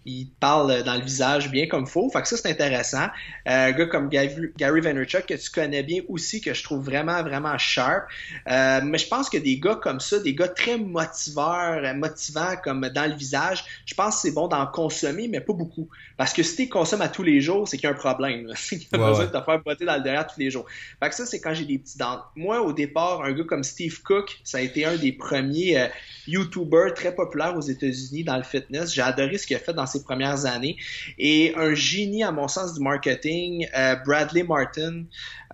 il 0.10 0.28
parle 0.39 0.84
dans 0.84 0.95
le 0.95 1.02
visage 1.02 1.50
bien 1.52 1.67
comme 1.67 1.86
faut. 1.86 2.10
Fait 2.10 2.22
que 2.22 2.28
ça, 2.28 2.38
c'est 2.38 2.50
intéressant. 2.50 3.08
Euh, 3.48 3.67
un 3.67 3.72
gars 3.72 3.86
comme 3.86 4.10
Gary, 4.10 4.82
Vaynerchuk, 4.82 5.26
que 5.26 5.34
tu 5.36 5.52
connais 5.52 5.84
bien 5.84 6.02
aussi, 6.08 6.41
que 6.41 6.54
je 6.54 6.63
trouve 6.63 6.84
vraiment, 6.84 7.22
vraiment 7.22 7.58
sharp. 7.58 8.06
Euh, 8.50 8.82
mais 8.84 8.98
je 8.98 9.08
pense 9.08 9.30
que 9.30 9.38
des 9.38 9.60
gars 9.60 9.76
comme 9.76 10.00
ça, 10.00 10.19
des 10.19 10.34
gars 10.34 10.48
très 10.48 10.78
motiveurs, 10.78 11.84
euh, 11.84 11.93
motivants 11.93 12.56
comme 12.63 12.88
dans 12.89 13.10
le 13.10 13.15
visage, 13.15 13.63
je 13.86 13.93
pense 13.93 14.15
que 14.15 14.22
c'est 14.22 14.32
bon 14.32 14.48
d'en 14.48 14.65
consommer, 14.65 15.28
mais 15.28 15.41
pas 15.41 15.54
beaucoup. 15.54 15.88
Parce 16.17 16.34
que 16.34 16.43
si 16.43 16.56
tu 16.56 16.69
consommes 16.69 17.02
à 17.02 17.10
tous 17.10 17.24
les 17.24 17.41
jours, 17.41 17.67
c'est 17.67 17.78
qu'il 17.78 17.86
y 17.86 17.91
a 17.91 17.95
un 17.95 17.98
problème. 17.98 18.52
Il 18.72 18.80
y 18.80 18.88
a 18.91 18.98
besoin 18.98 19.26
de 19.26 19.32
te 19.32 19.41
faire 19.41 19.62
botter 19.63 19.86
dans 19.86 19.95
le 19.95 20.02
derrière 20.02 20.28
tous 20.28 20.39
les 20.39 20.50
jours. 20.50 20.65
Fait 21.02 21.10
que 21.10 21.15
ça, 21.15 21.26
c'est 21.26 21.39
quand 21.39 21.54
j'ai 21.54 21.65
des 21.65 21.78
petits 21.78 21.98
dents. 21.98 22.22
Moi, 22.36 22.62
au 22.62 22.74
départ, 22.74 23.24
un 23.24 23.32
gars 23.34 23.43
comme 23.43 23.63
Steve 23.63 24.02
Cook, 24.02 24.39
ça 24.43 24.58
a 24.58 24.62
été 24.62 24.86
un 24.86 24.95
des 24.95 25.12
premiers 25.12 25.89
YouTubers 26.28 26.93
très 26.93 27.13
populaires 27.13 27.56
aux 27.56 27.62
États-Unis 27.62 28.24
dans 28.24 28.38
le 28.38 28.43
fitness. 28.43 28.93
J'ai 28.93 29.02
adoré 29.02 29.38
ce 29.38 29.48
qu'il 29.48 29.56
a 29.56 29.60
fait 29.60 29.74
dans 29.74 29.86
ses 29.86 29.98
premières 30.03 30.45
années. 30.45 30.77
Et 31.17 31.53
un 31.55 31.73
génie, 31.73 32.23
à 32.23 32.31
mon 32.31 32.47
sens, 32.47 32.73
du 32.73 32.81
marketing, 32.81 33.67
euh, 33.77 33.95
Bradley 34.05 34.43
Martin, 34.43 35.03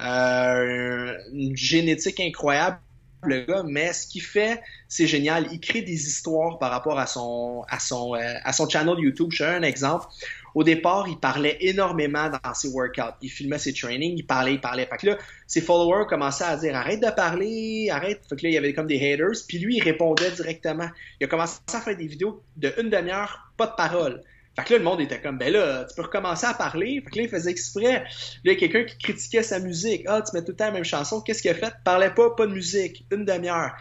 euh, 0.01 1.13
une 1.33 1.55
génétique 1.55 2.19
incroyable 2.19 2.79
le 3.27 3.41
gars, 3.41 3.63
mais 3.65 3.93
ce 3.93 4.07
qu'il 4.07 4.21
fait, 4.21 4.61
c'est 4.87 5.07
génial. 5.07 5.47
Il 5.51 5.59
crée 5.59 5.81
des 5.81 6.07
histoires 6.07 6.57
par 6.59 6.71
rapport 6.71 6.99
à 6.99 7.07
son 7.07 7.63
à 7.69 7.79
son 7.79 8.15
euh, 8.15 8.35
à 8.43 8.53
son 8.53 8.69
channel 8.69 8.95
YouTube. 8.99 9.29
Je 9.31 9.43
un 9.43 9.63
exemple. 9.63 10.07
Au 10.53 10.63
départ, 10.63 11.07
il 11.09 11.17
parlait 11.17 11.57
énormément 11.59 12.29
dans 12.29 12.53
ses 12.53 12.69
workouts. 12.69 13.17
Il 13.21 13.29
filmait 13.29 13.57
ses 13.57 13.73
trainings, 13.73 14.15
il 14.17 14.25
parlait, 14.25 14.53
il 14.53 14.61
parlait. 14.61 14.85
Fait 14.85 14.97
que 14.97 15.07
là, 15.07 15.17
ses 15.47 15.59
followers 15.59 16.05
commençaient 16.07 16.45
à 16.45 16.55
dire 16.55 16.75
arrête 16.75 17.01
de 17.01 17.11
parler, 17.11 17.89
arrête. 17.91 18.21
Fait 18.29 18.37
que 18.37 18.43
là, 18.43 18.49
il 18.49 18.53
y 18.53 18.57
avait 18.57 18.73
comme 18.73 18.87
des 18.87 18.95
haters. 18.95 19.43
Puis 19.47 19.59
lui, 19.59 19.77
il 19.77 19.83
répondait 19.83 20.31
directement. 20.31 20.89
Il 21.19 21.25
a 21.25 21.27
commencé 21.27 21.59
à 21.73 21.81
faire 21.81 21.97
des 21.97 22.07
vidéos 22.07 22.41
de 22.55 22.73
une 22.79 22.89
demi-heure, 22.89 23.51
pas 23.57 23.67
de 23.67 23.75
parole. 23.75 24.23
Fait 24.55 24.63
que 24.63 24.73
là, 24.73 24.79
le 24.79 24.85
monde 24.85 25.01
était 25.01 25.19
comme, 25.19 25.37
ben 25.37 25.51
là, 25.51 25.85
tu 25.85 25.95
peux 25.95 26.03
recommencer 26.03 26.45
à 26.45 26.53
parler. 26.53 27.01
Fait 27.03 27.11
que 27.11 27.17
là, 27.17 27.23
il 27.23 27.29
faisait 27.29 27.51
exprès. 27.51 27.93
Là, 27.93 28.05
il 28.43 28.51
y 28.51 28.55
a 28.55 28.55
quelqu'un 28.55 28.85
qui 28.85 28.97
critiquait 28.97 29.43
sa 29.43 29.59
musique. 29.59 30.03
Ah, 30.07 30.21
tu 30.21 30.35
mets 30.35 30.43
tout 30.43 30.51
le 30.51 30.55
temps 30.55 30.65
la 30.65 30.71
même 30.71 30.85
chanson. 30.85 31.21
Qu'est-ce 31.21 31.41
qu'il 31.41 31.51
a 31.51 31.55
fait? 31.55 31.73
Parlait 31.83 32.13
pas, 32.13 32.29
pas 32.31 32.47
de 32.47 32.53
musique. 32.53 33.05
Une 33.11 33.25
demi-heure. 33.25 33.71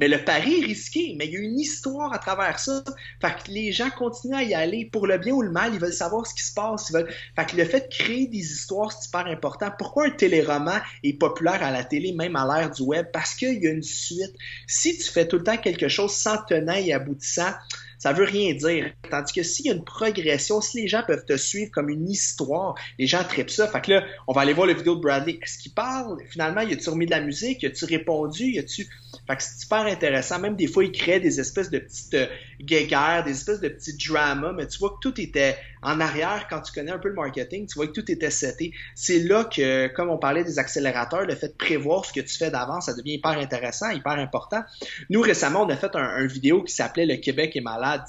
Mais 0.00 0.08
le 0.08 0.24
pari 0.24 0.60
est 0.60 0.64
risqué, 0.64 1.14
mais 1.16 1.26
il 1.26 1.34
y 1.34 1.36
a 1.36 1.40
une 1.40 1.60
histoire 1.60 2.12
à 2.12 2.18
travers 2.18 2.58
ça. 2.58 2.82
Fait 3.20 3.30
que 3.36 3.52
les 3.52 3.70
gens 3.70 3.88
continuent 3.90 4.34
à 4.34 4.42
y 4.42 4.52
aller 4.52 4.88
pour 4.90 5.06
le 5.06 5.16
bien 5.16 5.32
ou 5.32 5.42
le 5.42 5.52
mal, 5.52 5.74
ils 5.74 5.78
veulent 5.78 5.92
savoir 5.92 6.26
ce 6.26 6.34
qui 6.34 6.42
se 6.42 6.52
passe. 6.52 6.90
Ils 6.90 6.94
veulent... 6.94 7.14
Fait 7.36 7.46
que 7.46 7.56
le 7.56 7.64
fait 7.64 7.82
de 7.82 7.94
créer 7.94 8.26
des 8.26 8.38
histoires, 8.38 8.90
c'est 8.90 9.04
super 9.04 9.26
important. 9.26 9.70
Pourquoi 9.78 10.06
un 10.06 10.10
téléroman 10.10 10.80
est 11.04 11.12
populaire 11.12 11.62
à 11.62 11.70
la 11.70 11.84
télé, 11.84 12.12
même 12.12 12.34
à 12.34 12.44
l'ère 12.44 12.70
du 12.72 12.82
web? 12.82 13.06
Parce 13.12 13.34
qu'il 13.34 13.62
y 13.62 13.68
a 13.68 13.70
une 13.70 13.82
suite. 13.82 14.34
Si 14.66 14.98
tu 14.98 15.04
fais 15.04 15.28
tout 15.28 15.36
le 15.36 15.44
temps 15.44 15.56
quelque 15.56 15.86
chose 15.86 16.12
sans 16.12 16.38
tenant 16.38 16.74
et 16.74 16.92
aboutissant, 16.92 17.52
ça 17.98 18.12
veut 18.12 18.24
rien 18.24 18.54
dire. 18.54 18.92
Tandis 19.10 19.32
que 19.32 19.42
s'il 19.42 19.66
y 19.66 19.70
a 19.70 19.74
une 19.74 19.84
progression, 19.84 20.60
si 20.60 20.82
les 20.82 20.88
gens 20.88 21.02
peuvent 21.06 21.24
te 21.24 21.36
suivre 21.36 21.70
comme 21.70 21.88
une 21.88 22.08
histoire, 22.08 22.74
les 22.98 23.06
gens 23.06 23.24
trippent 23.24 23.50
ça. 23.50 23.68
Fait 23.68 23.80
que 23.80 23.92
là, 23.92 24.04
on 24.26 24.32
va 24.32 24.42
aller 24.42 24.52
voir 24.52 24.66
la 24.66 24.74
vidéo 24.74 24.96
de 24.96 25.00
Bradley. 25.00 25.38
Est-ce 25.42 25.58
qu'il 25.58 25.72
parle? 25.72 26.18
Finalement, 26.30 26.60
y 26.60 26.72
a-tu 26.72 26.88
remis 26.90 27.06
de 27.06 27.10
la 27.10 27.20
musique? 27.20 27.62
Y 27.62 27.66
a-tu 27.66 27.84
répondu? 27.84 28.44
Y 28.44 28.58
a-tu... 28.58 28.86
Fait 29.26 29.36
que 29.36 29.42
c'est 29.42 29.60
super 29.60 29.86
intéressant. 29.86 30.38
Même 30.38 30.56
des 30.56 30.66
fois, 30.66 30.84
il 30.84 30.92
crée 30.92 31.20
des 31.20 31.40
espèces 31.40 31.70
de 31.70 31.78
petites 31.78 32.14
euh, 32.14 32.26
des 32.60 33.30
espèces 33.30 33.60
de 33.60 33.68
petits 33.68 33.96
dramas, 33.96 34.52
mais 34.52 34.66
tu 34.66 34.78
vois 34.78 34.90
que 34.90 34.98
tout 35.00 35.20
était 35.20 35.56
en 35.86 36.00
arrière 36.00 36.48
quand 36.50 36.60
tu 36.62 36.72
connais 36.72 36.90
un 36.90 36.98
peu 36.98 37.08
le 37.08 37.14
marketing, 37.14 37.66
tu 37.66 37.74
vois 37.76 37.86
que 37.86 37.92
tout 37.92 38.10
était 38.10 38.30
seté. 38.30 38.72
C'est 38.96 39.20
là 39.20 39.44
que, 39.44 39.86
comme 39.94 40.10
on 40.10 40.18
parlait 40.18 40.42
des 40.42 40.58
accélérateurs, 40.58 41.24
le 41.24 41.34
fait 41.36 41.48
de 41.48 41.52
prévoir 41.52 42.04
ce 42.04 42.12
que 42.12 42.20
tu 42.20 42.36
fais 42.36 42.50
d'avance, 42.50 42.86
ça 42.86 42.94
devient 42.94 43.14
hyper 43.14 43.38
intéressant, 43.38 43.90
hyper 43.90 44.14
important. 44.14 44.64
Nous, 45.10 45.20
récemment, 45.20 45.62
on 45.62 45.68
a 45.68 45.76
fait 45.76 45.94
un, 45.94 46.26
vidéo 46.26 46.64
qui 46.64 46.74
s'appelait 46.74 47.06
Le 47.06 47.16
Québec 47.16 47.54
est 47.54 47.60
malade. 47.60 48.02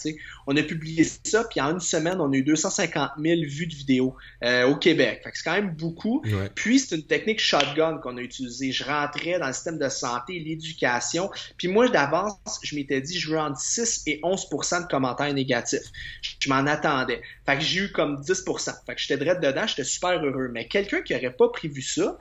On 0.48 0.58
a 0.58 0.64
publié 0.64 1.04
ça, 1.04 1.44
puis 1.44 1.62
en 1.62 1.74
une 1.74 1.80
semaine, 1.80 2.20
on 2.20 2.32
a 2.32 2.36
eu 2.36 2.42
250 2.42 3.12
000 3.22 3.42
vues 3.48 3.68
de 3.68 3.76
vidéos 3.76 4.16
euh, 4.44 4.68
au 4.68 4.76
Québec. 4.76 5.22
Fait 5.24 5.32
que 5.32 5.38
c'est 5.38 5.44
quand 5.44 5.54
même 5.54 5.76
beaucoup. 5.76 6.24
Puis, 6.56 6.80
c'est 6.80 6.96
une 6.96 7.06
technique 7.06 7.40
shotgun 7.40 8.00
qu'on 8.00 8.18
a 8.18 8.22
utilisée. 8.22 8.72
Je 8.72 8.84
rentrais 8.86 9.38
dans 9.38 9.48
le 9.48 9.54
système 9.54 9.78
de 9.78 9.90
santé, 9.90 10.40
l'éducation. 10.40 11.30
Puis 11.58 11.68
moi, 11.68 11.90
d'avance, 11.90 12.40
je 12.64 12.76
m'étais 12.76 13.02
dit, 13.02 13.20
je 13.20 13.30
veux 13.30 13.38
entre 13.38 13.60
6 13.60 14.04
et 14.08 14.20
11% 14.24 14.84
de 14.84 14.88
commentaires 14.88 15.32
négatifs. 15.32 15.92
Je 16.40 16.50
m'en 16.50 16.66
attendais. 16.66 17.22
Fait 17.46 17.58
que 17.58 17.67
j'ai 17.68 17.82
eu 17.82 17.92
comme 17.92 18.20
10 18.22 18.44
Fait 18.86 18.96
que 18.96 19.02
j'étais 19.02 19.18
direct 19.18 19.44
dedans, 19.44 19.68
j'étais 19.68 19.84
super 19.84 20.24
heureux. 20.24 20.50
Mais 20.52 20.68
quelqu'un 20.68 21.02
qui 21.02 21.16
aurait 21.16 21.32
pas 21.32 21.50
prévu 21.50 21.82
ça, 21.82 22.18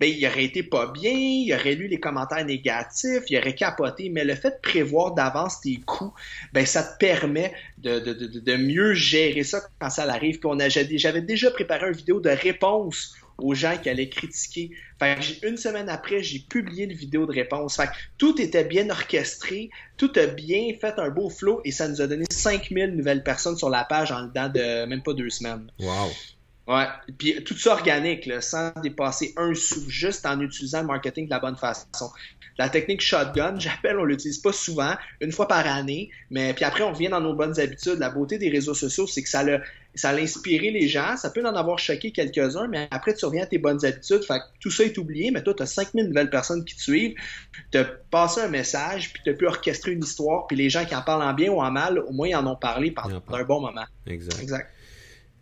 ben, 0.00 0.06
il 0.06 0.26
aurait 0.26 0.44
été 0.44 0.62
pas 0.62 0.86
bien, 0.88 1.12
il 1.12 1.52
aurait 1.54 1.74
lu 1.74 1.86
les 1.86 2.00
commentaires 2.00 2.44
négatifs, 2.44 3.22
il 3.28 3.38
aurait 3.38 3.54
capoté. 3.54 4.10
Mais 4.10 4.24
le 4.24 4.34
fait 4.34 4.50
de 4.50 4.60
prévoir 4.60 5.14
d'avance 5.14 5.60
tes 5.60 5.76
coûts, 5.86 6.12
ben, 6.52 6.66
ça 6.66 6.82
te 6.82 6.98
permet 6.98 7.52
de, 7.78 8.00
de, 8.00 8.12
de, 8.12 8.40
de 8.40 8.56
mieux 8.56 8.94
gérer 8.94 9.44
ça 9.44 9.60
quand 9.78 9.90
ça 9.90 10.02
arrive. 10.10 10.40
j'avais 10.68 11.22
déjà 11.22 11.50
préparé 11.50 11.88
une 11.88 11.96
vidéo 11.96 12.20
de 12.20 12.30
réponse 12.30 13.14
aux 13.40 13.54
gens 13.54 13.76
qui 13.76 13.88
allaient 13.88 14.08
critiquer. 14.08 14.70
Fait 14.98 15.16
une 15.42 15.56
semaine 15.56 15.88
après, 15.88 16.22
j'ai 16.22 16.40
publié 16.40 16.84
une 16.84 16.92
vidéo 16.92 17.26
de 17.26 17.32
réponse. 17.32 17.76
Fait 17.76 17.88
tout 18.18 18.40
était 18.40 18.64
bien 18.64 18.88
orchestré, 18.90 19.70
tout 19.96 20.12
a 20.16 20.26
bien 20.26 20.72
fait 20.80 20.98
un 20.98 21.10
beau 21.10 21.30
flow 21.30 21.60
et 21.64 21.72
ça 21.72 21.88
nous 21.88 22.00
a 22.00 22.06
donné 22.06 22.24
5000 22.30 22.96
nouvelles 22.96 23.22
personnes 23.22 23.56
sur 23.56 23.70
la 23.70 23.84
page 23.84 24.12
en 24.12 24.26
dedans 24.26 24.48
de 24.48 24.84
même 24.86 25.02
pas 25.02 25.14
deux 25.14 25.30
semaines. 25.30 25.70
Wow. 25.78 26.10
Ouais, 26.70 26.86
puis 27.18 27.42
tout 27.42 27.56
ça 27.56 27.72
organique, 27.72 28.26
là, 28.26 28.40
sans 28.40 28.70
dépasser 28.80 29.34
un 29.36 29.54
sou, 29.54 29.90
juste 29.90 30.24
en 30.24 30.40
utilisant 30.40 30.82
le 30.82 30.86
marketing 30.86 31.24
de 31.24 31.30
la 31.30 31.40
bonne 31.40 31.56
façon. 31.56 32.12
La 32.58 32.68
technique 32.68 33.00
shotgun, 33.00 33.54
j'appelle, 33.58 33.98
on 33.98 34.04
l'utilise 34.04 34.38
pas 34.38 34.52
souvent, 34.52 34.94
une 35.20 35.32
fois 35.32 35.48
par 35.48 35.66
année, 35.66 36.10
mais 36.30 36.54
puis 36.54 36.64
après 36.64 36.84
on 36.84 36.92
revient 36.92 37.08
dans 37.08 37.20
nos 37.20 37.34
bonnes 37.34 37.58
habitudes. 37.58 37.98
La 37.98 38.10
beauté 38.10 38.38
des 38.38 38.50
réseaux 38.50 38.74
sociaux, 38.74 39.08
c'est 39.08 39.22
que 39.22 39.28
ça 39.28 39.42
l'a 39.42 39.60
ça 39.96 40.10
a 40.10 40.14
inspiré 40.14 40.70
les 40.70 40.86
gens, 40.86 41.16
ça 41.16 41.30
peut 41.30 41.44
en 41.44 41.56
avoir 41.56 41.80
choqué 41.80 42.12
quelques-uns, 42.12 42.68
mais 42.68 42.86
après 42.92 43.12
tu 43.14 43.24
reviens 43.24 43.42
à 43.42 43.46
tes 43.46 43.58
bonnes 43.58 43.84
habitudes, 43.84 44.22
fait 44.22 44.38
que 44.38 44.44
tout 44.60 44.70
ça 44.70 44.84
est 44.84 44.96
oublié, 44.96 45.32
mais 45.32 45.42
toi 45.42 45.52
tu 45.52 45.64
as 45.64 45.66
5000 45.66 46.06
nouvelles 46.06 46.30
personnes 46.30 46.64
qui 46.64 46.76
te 46.76 46.80
suivent, 46.80 47.16
tu 47.72 47.78
as 47.78 47.84
passé 47.84 48.40
un 48.40 48.48
message, 48.48 49.12
puis 49.12 49.20
tu 49.24 49.30
as 49.30 49.34
pu 49.34 49.46
orchestrer 49.46 49.90
une 49.90 50.04
histoire, 50.04 50.46
puis 50.46 50.56
les 50.56 50.70
gens 50.70 50.84
qui 50.84 50.94
en 50.94 51.02
parlent 51.02 51.22
en 51.22 51.34
bien 51.34 51.50
ou 51.50 51.60
en 51.60 51.72
mal, 51.72 51.98
au 51.98 52.12
moins 52.12 52.28
ils 52.28 52.36
en 52.36 52.46
ont 52.46 52.54
parlé 52.54 52.92
pendant 52.92 53.20
un 53.32 53.44
bon 53.44 53.60
moment. 53.60 53.86
Exact. 54.06 54.40
Exact. 54.40 54.70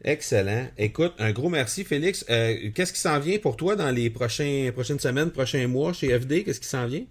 Excellent. 0.05 0.69
Écoute, 0.79 1.15
un 1.19 1.33
gros 1.33 1.49
merci, 1.49 1.85
Félix. 1.85 2.25
Euh, 2.31 2.71
qu'est-ce 2.73 2.93
qui 2.93 3.01
s'en 3.01 3.19
vient 3.19 3.39
pour 3.39 3.57
toi 3.57 3.75
dans 3.75 3.91
les 3.91 4.11
prochaines 4.11 4.73
semaines, 5.01 5.31
prochains 5.31 5.67
mois 5.67 5.93
chez 5.93 6.17
FD? 6.19 6.45
Qu'est-ce 6.45 6.61
qui 6.61 6.69
s'en 6.69 6.87
vient? 6.87 7.05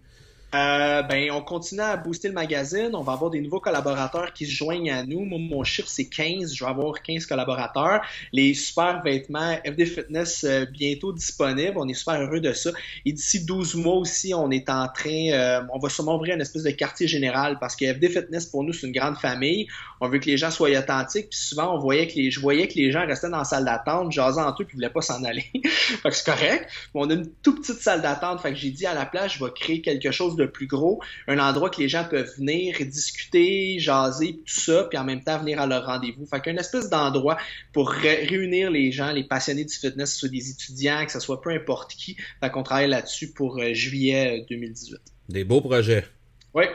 Euh, 0.55 1.01
ben, 1.01 1.29
on 1.31 1.41
continue 1.41 1.81
à 1.81 1.97
booster 1.97 2.29
le 2.29 2.33
magazine. 2.33 2.91
On 2.93 3.03
va 3.03 3.13
avoir 3.13 3.29
des 3.29 3.41
nouveaux 3.41 3.60
collaborateurs 3.60 4.31
qui 4.31 4.45
se 4.45 4.51
joignent 4.51 4.91
à 4.91 5.03
nous. 5.03 5.25
Moi, 5.25 5.39
mon 5.39 5.63
chiffre, 5.65 5.89
c'est 5.89 6.07
15. 6.07 6.53
Je 6.53 6.63
vais 6.63 6.69
avoir 6.69 7.01
15 7.01 7.25
collaborateurs. 7.25 8.01
Les 8.31 8.53
super 8.53 9.01
vêtements 9.03 9.57
FD 9.65 9.86
Fitness 9.86 10.45
euh, 10.45 10.65
bientôt 10.65 11.12
disponibles. 11.12 11.73
On 11.75 11.88
est 11.88 11.93
super 11.93 12.21
heureux 12.21 12.39
de 12.39 12.53
ça. 12.53 12.71
Et 13.05 13.12
d'ici 13.12 13.43
12 13.43 13.75
mois 13.75 13.95
aussi, 13.95 14.33
on 14.33 14.49
est 14.49 14.69
en 14.69 14.88
train, 14.88 15.31
euh, 15.31 15.62
on 15.73 15.79
va 15.79 15.89
sûrement 15.89 16.15
ouvrir 16.15 16.36
une 16.36 16.41
espèce 16.41 16.63
de 16.63 16.71
quartier 16.71 17.07
général 17.07 17.57
parce 17.60 17.75
que 17.75 17.86
FD 17.86 18.10
Fitness, 18.10 18.45
pour 18.45 18.63
nous, 18.63 18.71
c'est 18.71 18.88
une 18.88 18.93
grande 18.93 19.17
famille. 19.17 19.67
On 19.99 20.07
veut 20.07 20.19
que 20.19 20.27
les 20.27 20.38
gens 20.38 20.51
soient 20.51 20.69
authentiques. 20.69 21.29
Puis 21.29 21.39
souvent, 21.39 21.75
on 21.75 21.79
voyait 21.79 22.07
que 22.07 22.15
les, 22.15 22.31
je 22.31 22.39
voyais 22.39 22.69
que 22.69 22.75
les 22.75 22.91
gens 22.91 23.05
restaient 23.05 23.29
dans 23.29 23.39
la 23.39 23.43
salle 23.43 23.65
d'attente, 23.65 24.13
jasant 24.13 24.47
entre 24.47 24.62
eux, 24.62 24.65
puis 24.65 24.75
voulaient 24.75 24.89
pas 24.89 25.01
s'en 25.01 25.23
aller. 25.25 25.45
fait 25.65 26.10
que 26.10 26.15
c'est 26.15 26.25
correct. 26.25 26.69
on 26.93 27.10
a 27.10 27.13
une 27.13 27.29
toute 27.43 27.60
petite 27.62 27.81
salle 27.81 28.01
d'attente. 28.01 28.39
Fait 28.39 28.51
que 28.51 28.57
j'ai 28.57 28.71
dit 28.71 28.86
à 28.86 28.93
la 28.93 29.05
place, 29.05 29.33
je 29.33 29.43
vais 29.43 29.51
créer 29.51 29.81
quelque 29.81 30.12
chose 30.12 30.37
de 30.38 30.45
plus 30.45 30.67
gros, 30.67 31.02
un 31.28 31.39
endroit 31.39 31.69
que 31.69 31.82
les 31.82 31.89
gens 31.89 32.06
peuvent 32.10 32.32
venir 32.38 32.76
discuter, 32.80 33.80
jaser, 33.80 34.39
tout 34.45 34.60
ça, 34.60 34.86
puis 34.86 34.97
en 34.97 35.04
même 35.04 35.23
temps 35.23 35.39
venir 35.39 35.60
à 35.60 35.67
leur 35.67 35.86
rendez-vous. 35.86 36.26
Fait 36.26 36.39
qu'une 36.39 36.60
espèce 36.60 36.89
d'endroit 36.89 37.38
pour 37.73 37.89
réunir 37.89 38.71
les 38.71 38.91
gens, 38.91 39.12
les 39.12 39.23
passionnés 39.23 39.65
du 39.65 39.73
fitness, 39.73 40.10
que 40.10 40.13
ce 40.13 40.19
soit 40.19 40.30
des 40.30 40.50
étudiants, 40.50 41.06
que 41.06 41.12
ce 41.12 41.19
soit 41.19 41.41
peu 41.41 41.50
importe 41.50 41.93
qui. 41.95 42.15
Fait 42.39 42.50
qu'on 42.50 42.63
travaille 42.63 42.89
là-dessus 42.89 43.32
pour 43.32 43.60
euh, 43.60 43.73
juillet 43.73 44.45
2018. 44.50 44.93
Euh, 44.93 44.97
des 45.30 45.43
beaux 45.43 45.62
projets. 45.62 46.06
Oui. 46.54 46.65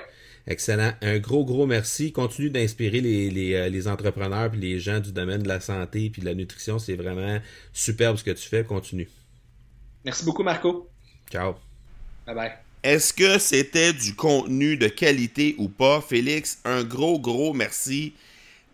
Excellent. 0.46 0.92
Un 1.03 1.18
gros, 1.18 1.44
gros 1.44 1.66
merci. 1.66 2.12
Continue 2.12 2.51
d'inspirer 2.51 3.01
les, 3.01 3.31
les, 3.31 3.55
euh, 3.55 3.68
les 3.68 3.87
entrepreneurs 3.87 4.53
et 4.55 4.57
les 4.57 4.79
gens 4.81 4.98
du 5.01 5.12
domaine 5.12 5.42
de 5.42 5.48
la 5.48 5.61
santé 5.61 6.11
puis 6.11 6.20
de 6.20 6.27
la 6.27 6.35
nutrition. 6.35 6.79
C'est 6.79 6.96
vraiment 6.96 7.38
superbe 7.72 8.16
ce 8.16 8.25
que 8.25 8.33
tu 8.33 8.48
fais. 8.48 8.64
Continue. 8.64 9.09
Merci 10.05 10.25
beaucoup, 10.25 10.42
Marco. 10.42 10.90
Ciao. 11.31 11.55
Bye 12.27 12.35
bye. 12.35 12.71
Est-ce 12.83 13.12
que 13.12 13.38
c'était 13.38 13.92
du 13.92 14.16
contenu 14.16 14.77
de 14.77 14.88
qualité 14.88 15.55
ou 15.59 15.68
pas? 15.68 16.01
Félix, 16.01 16.59
un 16.64 16.83
gros, 16.83 17.21
gros 17.21 17.53
merci. 17.53 18.12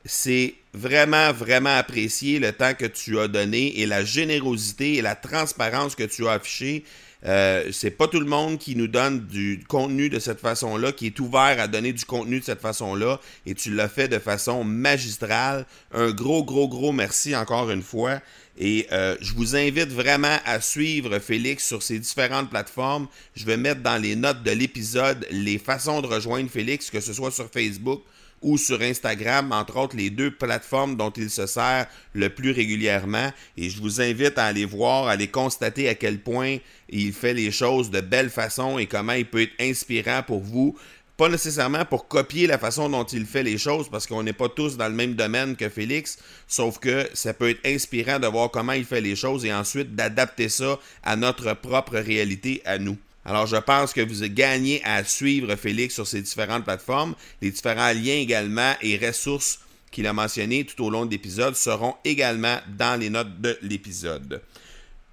C'est 0.07 0.55
vraiment, 0.73 1.31
vraiment 1.35 1.77
apprécié 1.77 2.38
le 2.38 2.53
temps 2.53 2.73
que 2.73 2.87
tu 2.87 3.18
as 3.18 3.29
donné 3.29 3.81
et 3.81 3.85
la 3.85 4.05
générosité 4.05 4.94
et 4.94 5.03
la 5.03 5.14
transparence 5.14 5.94
que 5.94 6.05
tu 6.05 6.27
as 6.27 6.33
affichée. 6.33 6.85
Euh, 7.24 7.70
c'est 7.72 7.90
pas 7.90 8.07
tout 8.07 8.20
le 8.20 8.26
monde 8.26 8.59
qui 8.59 8.76
nous 8.76 8.87
donne 8.87 9.26
du 9.26 9.64
contenu 9.68 10.09
de 10.09 10.18
cette 10.18 10.40
façon-là, 10.40 10.92
qui 10.92 11.07
est 11.07 11.18
ouvert 11.18 11.61
à 11.61 11.66
donner 11.66 11.92
du 11.92 12.04
contenu 12.04 12.40
de 12.40 12.44
cette 12.44 12.61
façon-là, 12.61 13.20
et 13.44 13.54
tu 13.54 13.74
l'as 13.74 13.88
fait 13.88 14.09
de 14.09 14.18
façon 14.18 14.62
magistrale. 14.62 15.66
Un 15.92 16.11
gros, 16.11 16.44
gros, 16.44 16.68
gros 16.68 16.92
merci 16.92 17.35
encore 17.35 17.70
une 17.70 17.83
fois. 17.83 18.20
Et 18.61 18.87
euh, 18.90 19.16
je 19.20 19.35
vous 19.35 19.54
invite 19.54 19.90
vraiment 19.90 20.37
à 20.44 20.61
suivre 20.61 21.18
Félix 21.20 21.66
sur 21.66 21.83
ses 21.83 21.98
différentes 21.98 22.50
plateformes. 22.50 23.07
Je 23.37 23.44
vais 23.44 23.57
mettre 23.57 23.83
dans 23.83 24.00
les 24.00 24.16
notes 24.16 24.42
de 24.42 24.50
l'épisode 24.50 25.26
les 25.31 25.59
façons 25.59 26.00
de 26.00 26.07
rejoindre 26.09 26.50
Félix, 26.50 26.90
que 26.90 27.00
ce 27.00 27.12
soit 27.12 27.31
sur 27.31 27.48
Facebook 27.50 28.02
ou 28.42 28.59
sur 28.59 28.81
Instagram, 28.83 29.53
entre 29.53 29.77
autres 29.77 29.96
les 29.96 30.11
deux 30.11 30.31
plateformes 30.31 30.96
dont 30.96 31.11
il 31.11 31.31
se 31.31 31.46
sert 31.46 31.87
le 32.12 32.29
plus 32.29 32.51
régulièrement. 32.51 33.33
Et 33.57 33.70
je 33.70 33.81
vous 33.81 34.01
invite 34.01 34.38
à 34.38 34.44
aller 34.44 34.64
voir, 34.64 35.09
à 35.09 35.12
aller 35.12 35.29
constater 35.29 35.88
à 35.88 35.94
quel 35.94 36.18
point 36.20 36.59
il 36.88 37.12
fait 37.12 37.35
les 37.35 37.51
choses 37.51 37.90
de 37.90 38.01
belle 38.01 38.31
façon 38.31 38.79
et 38.79 38.87
comment 38.87 39.12
il 39.12 39.27
peut 39.27 39.42
être 39.42 39.61
inspirant 39.61 40.22
pour 40.27 40.40
vous 40.40 40.77
pas 41.18 41.29
nécessairement 41.29 41.85
pour 41.85 42.07
copier 42.07 42.46
la 42.46 42.59
façon 42.59 42.88
dont 42.88 43.03
il 43.03 43.27
fait 43.27 43.42
les 43.42 43.59
choses, 43.59 43.88
parce 43.88 44.07
qu'on 44.07 44.22
n'est 44.22 44.33
pas 44.33 44.48
tous 44.48 44.77
dans 44.77 44.87
le 44.87 44.94
même 44.94 45.14
domaine 45.14 45.57
que 45.57 45.68
Félix, 45.68 46.16
sauf 46.46 46.79
que 46.79 47.09
ça 47.12 47.35
peut 47.35 47.51
être 47.51 47.66
inspirant 47.66 48.20
de 48.20 48.29
voir 48.29 48.53
comment 48.53 48.72
il 48.72 48.85
fait 48.85 49.01
les 49.01 49.16
choses 49.16 49.44
et 49.44 49.53
ensuite 49.53 49.96
d'adapter 49.96 50.48
ça 50.48 50.79
à 51.03 51.16
notre 51.16 51.55
propre 51.55 51.98
réalité 51.98 52.62
à 52.64 52.79
nous. 52.79 52.96
Alors 53.28 53.46
je 53.46 53.56
pense 53.56 53.92
que 53.92 54.00
vous 54.00 54.26
gagnez 54.26 54.82
à 54.84 55.04
suivre 55.04 55.54
Félix 55.54 55.92
sur 55.92 56.06
ses 56.06 56.22
différentes 56.22 56.64
plateformes. 56.64 57.14
Les 57.42 57.50
différents 57.50 57.92
liens 57.92 58.14
également 58.14 58.72
et 58.80 58.96
ressources 58.96 59.60
qu'il 59.90 60.06
a 60.06 60.14
mentionnés 60.14 60.64
tout 60.64 60.82
au 60.82 60.88
long 60.88 61.04
de 61.04 61.10
l'épisode 61.10 61.54
seront 61.54 61.94
également 62.06 62.56
dans 62.78 62.98
les 62.98 63.10
notes 63.10 63.38
de 63.38 63.58
l'épisode. 63.60 64.40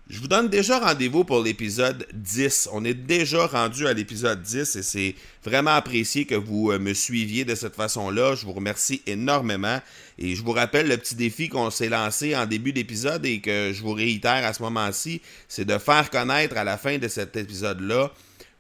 Je 0.07 0.19
vous 0.19 0.27
donne 0.27 0.49
déjà 0.49 0.77
rendez-vous 0.77 1.23
pour 1.23 1.41
l'épisode 1.41 2.05
10. 2.13 2.69
On 2.71 2.85
est 2.85 2.93
déjà 2.93 3.47
rendu 3.47 3.87
à 3.87 3.93
l'épisode 3.93 4.39
10 4.39 4.75
et 4.75 4.83
c'est 4.83 5.15
vraiment 5.43 5.71
apprécié 5.71 6.25
que 6.25 6.35
vous 6.35 6.69
euh, 6.69 6.77
me 6.77 6.93
suiviez 6.93 7.43
de 7.43 7.55
cette 7.55 7.73
façon-là. 7.73 8.35
Je 8.35 8.45
vous 8.45 8.53
remercie 8.53 9.01
énormément 9.07 9.81
et 10.19 10.35
je 10.35 10.43
vous 10.43 10.51
rappelle 10.51 10.89
le 10.89 10.97
petit 10.97 11.15
défi 11.15 11.49
qu'on 11.49 11.71
s'est 11.71 11.89
lancé 11.89 12.35
en 12.35 12.45
début 12.45 12.71
d'épisode 12.71 13.25
et 13.25 13.41
que 13.41 13.71
je 13.73 13.81
vous 13.81 13.93
réitère 13.93 14.45
à 14.45 14.53
ce 14.53 14.61
moment-ci, 14.61 15.23
c'est 15.47 15.65
de 15.65 15.79
faire 15.79 16.11
connaître 16.11 16.55
à 16.55 16.63
la 16.63 16.77
fin 16.77 16.99
de 16.99 17.07
cet 17.07 17.35
épisode-là 17.35 18.11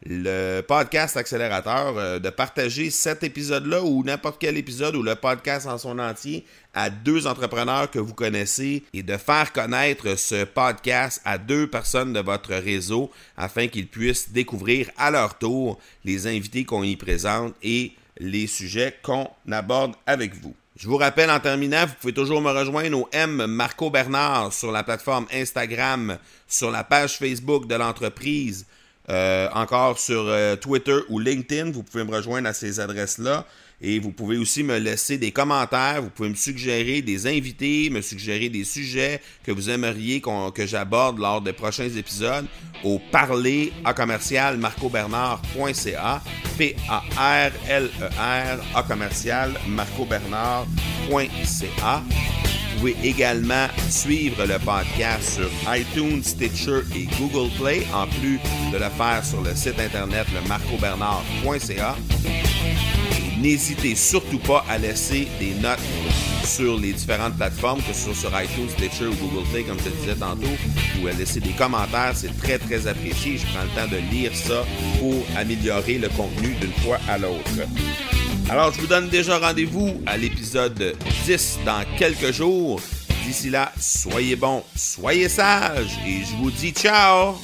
le 0.03 0.61
podcast 0.61 1.17
accélérateur, 1.17 1.97
euh, 1.97 2.19
de 2.19 2.29
partager 2.29 2.89
cet 2.89 3.23
épisode-là 3.23 3.83
ou 3.83 4.03
n'importe 4.03 4.39
quel 4.39 4.57
épisode 4.57 4.95
ou 4.95 5.03
le 5.03 5.15
podcast 5.15 5.67
en 5.67 5.77
son 5.77 5.99
entier 5.99 6.45
à 6.73 6.89
deux 6.89 7.27
entrepreneurs 7.27 7.89
que 7.89 7.99
vous 7.99 8.13
connaissez 8.13 8.83
et 8.93 9.03
de 9.03 9.17
faire 9.17 9.53
connaître 9.53 10.17
ce 10.17 10.43
podcast 10.43 11.21
à 11.25 11.37
deux 11.37 11.67
personnes 11.67 12.13
de 12.13 12.19
votre 12.19 12.53
réseau 12.53 13.11
afin 13.37 13.67
qu'ils 13.67 13.87
puissent 13.87 14.31
découvrir 14.31 14.89
à 14.97 15.11
leur 15.11 15.37
tour 15.37 15.79
les 16.03 16.27
invités 16.27 16.65
qu'on 16.65 16.83
y 16.83 16.95
présente 16.95 17.55
et 17.63 17.93
les 18.19 18.47
sujets 18.47 18.95
qu'on 19.03 19.29
aborde 19.51 19.93
avec 20.05 20.35
vous. 20.35 20.55
Je 20.77 20.89
vous 20.89 20.97
rappelle 20.97 21.31
en 21.31 21.39
terminant, 21.39 21.85
vous 21.85 21.93
pouvez 22.01 22.13
toujours 22.13 22.41
me 22.41 22.51
rejoindre 22.51 22.99
au 22.99 23.07
M 23.13 23.45
Marco 23.45 23.89
Bernard 23.89 24.51
sur 24.51 24.73
la 24.73 24.83
plateforme 24.83 25.25
Instagram, 25.33 26.17
sur 26.49 26.69
la 26.69 26.83
page 26.83 27.17
Facebook 27.17 27.65
de 27.67 27.75
l'entreprise, 27.75 28.65
euh, 29.09 29.47
encore 29.53 29.99
sur 29.99 30.25
euh, 30.27 30.55
Twitter 30.55 30.97
ou 31.09 31.19
LinkedIn. 31.19 31.71
Vous 31.71 31.83
pouvez 31.83 32.03
me 32.03 32.15
rejoindre 32.15 32.49
à 32.49 32.53
ces 32.53 32.79
adresses-là. 32.79 33.45
Et 33.81 33.99
vous 33.99 34.11
pouvez 34.11 34.37
aussi 34.37 34.63
me 34.63 34.77
laisser 34.77 35.17
des 35.17 35.31
commentaires, 35.31 36.01
vous 36.01 36.09
pouvez 36.09 36.29
me 36.29 36.35
suggérer 36.35 37.01
des 37.01 37.27
invités, 37.27 37.89
me 37.89 38.01
suggérer 38.01 38.47
des 38.47 38.63
sujets 38.63 39.19
que 39.43 39.51
vous 39.51 39.69
aimeriez 39.69 40.21
que 40.21 40.65
j'aborde 40.65 41.19
lors 41.19 41.41
des 41.41 41.51
prochains 41.51 41.89
épisodes 41.89 42.45
au 42.85 43.01
parler 43.11 43.73
à 43.83 43.93
commercial 43.93 44.55
marcobernard.ca 44.57 46.21
P-A-R-L-E-R 46.57 48.15
à 48.75 48.83
commercial 48.83 49.51
marcobernard.ca 49.67 52.01
pouvez 52.77 52.95
également 53.03 53.67
suivre 53.89 54.45
le 54.45 54.59
podcast 54.59 55.35
sur 55.35 55.49
iTunes, 55.75 56.23
Stitcher 56.23 56.79
et 56.95 57.07
Google 57.19 57.49
Play, 57.59 57.85
en 57.93 58.07
plus 58.07 58.39
de 58.71 58.77
le 58.77 58.89
faire 58.89 59.23
sur 59.23 59.41
le 59.41 59.55
site 59.55 59.79
internet 59.79 60.27
le 60.33 60.47
marcobernard.ca. 60.47 61.95
N'hésitez 63.39 63.95
surtout 63.95 64.39
pas 64.39 64.63
à 64.69 64.77
laisser 64.77 65.27
des 65.39 65.53
notes 65.55 65.79
sur 66.45 66.77
les 66.77 66.93
différentes 66.93 67.35
plateformes, 67.35 67.81
que 67.81 67.93
ce 67.93 68.13
soit 68.13 68.29
sur 68.29 68.41
iTunes, 68.41 68.69
Stitcher 68.69 69.07
ou 69.07 69.15
Google 69.15 69.47
Play, 69.51 69.63
comme 69.63 69.77
je 69.79 69.85
te 69.85 69.89
disais 69.89 70.15
tantôt, 70.15 70.47
ou 71.01 71.07
à 71.07 71.11
laisser 71.11 71.39
des 71.39 71.51
commentaires. 71.51 72.13
C'est 72.13 72.35
très, 72.37 72.57
très 72.57 72.87
apprécié. 72.87 73.37
Je 73.37 73.45
prends 73.47 73.63
le 73.63 73.69
temps 73.69 73.91
de 73.91 74.01
lire 74.11 74.31
ça 74.35 74.63
pour 74.99 75.25
améliorer 75.37 75.97
le 75.97 76.09
contenu 76.09 76.55
d'une 76.61 76.73
fois 76.83 76.97
à 77.07 77.17
l'autre. 77.17 77.51
Alors, 78.49 78.71
je 78.71 78.79
vous 78.79 78.87
donne 78.87 79.09
déjà 79.09 79.39
rendez-vous 79.39 80.01
à 80.05 80.17
l'épisode 80.17 80.95
10 81.25 81.59
dans 81.65 81.83
quelques 81.97 82.31
jours. 82.31 82.79
D'ici 83.25 83.49
là, 83.49 83.71
soyez 83.79 84.35
bons, 84.35 84.63
soyez 84.75 85.29
sages 85.29 85.97
et 86.05 86.23
je 86.23 86.35
vous 86.35 86.51
dis 86.51 86.69
ciao! 86.71 87.35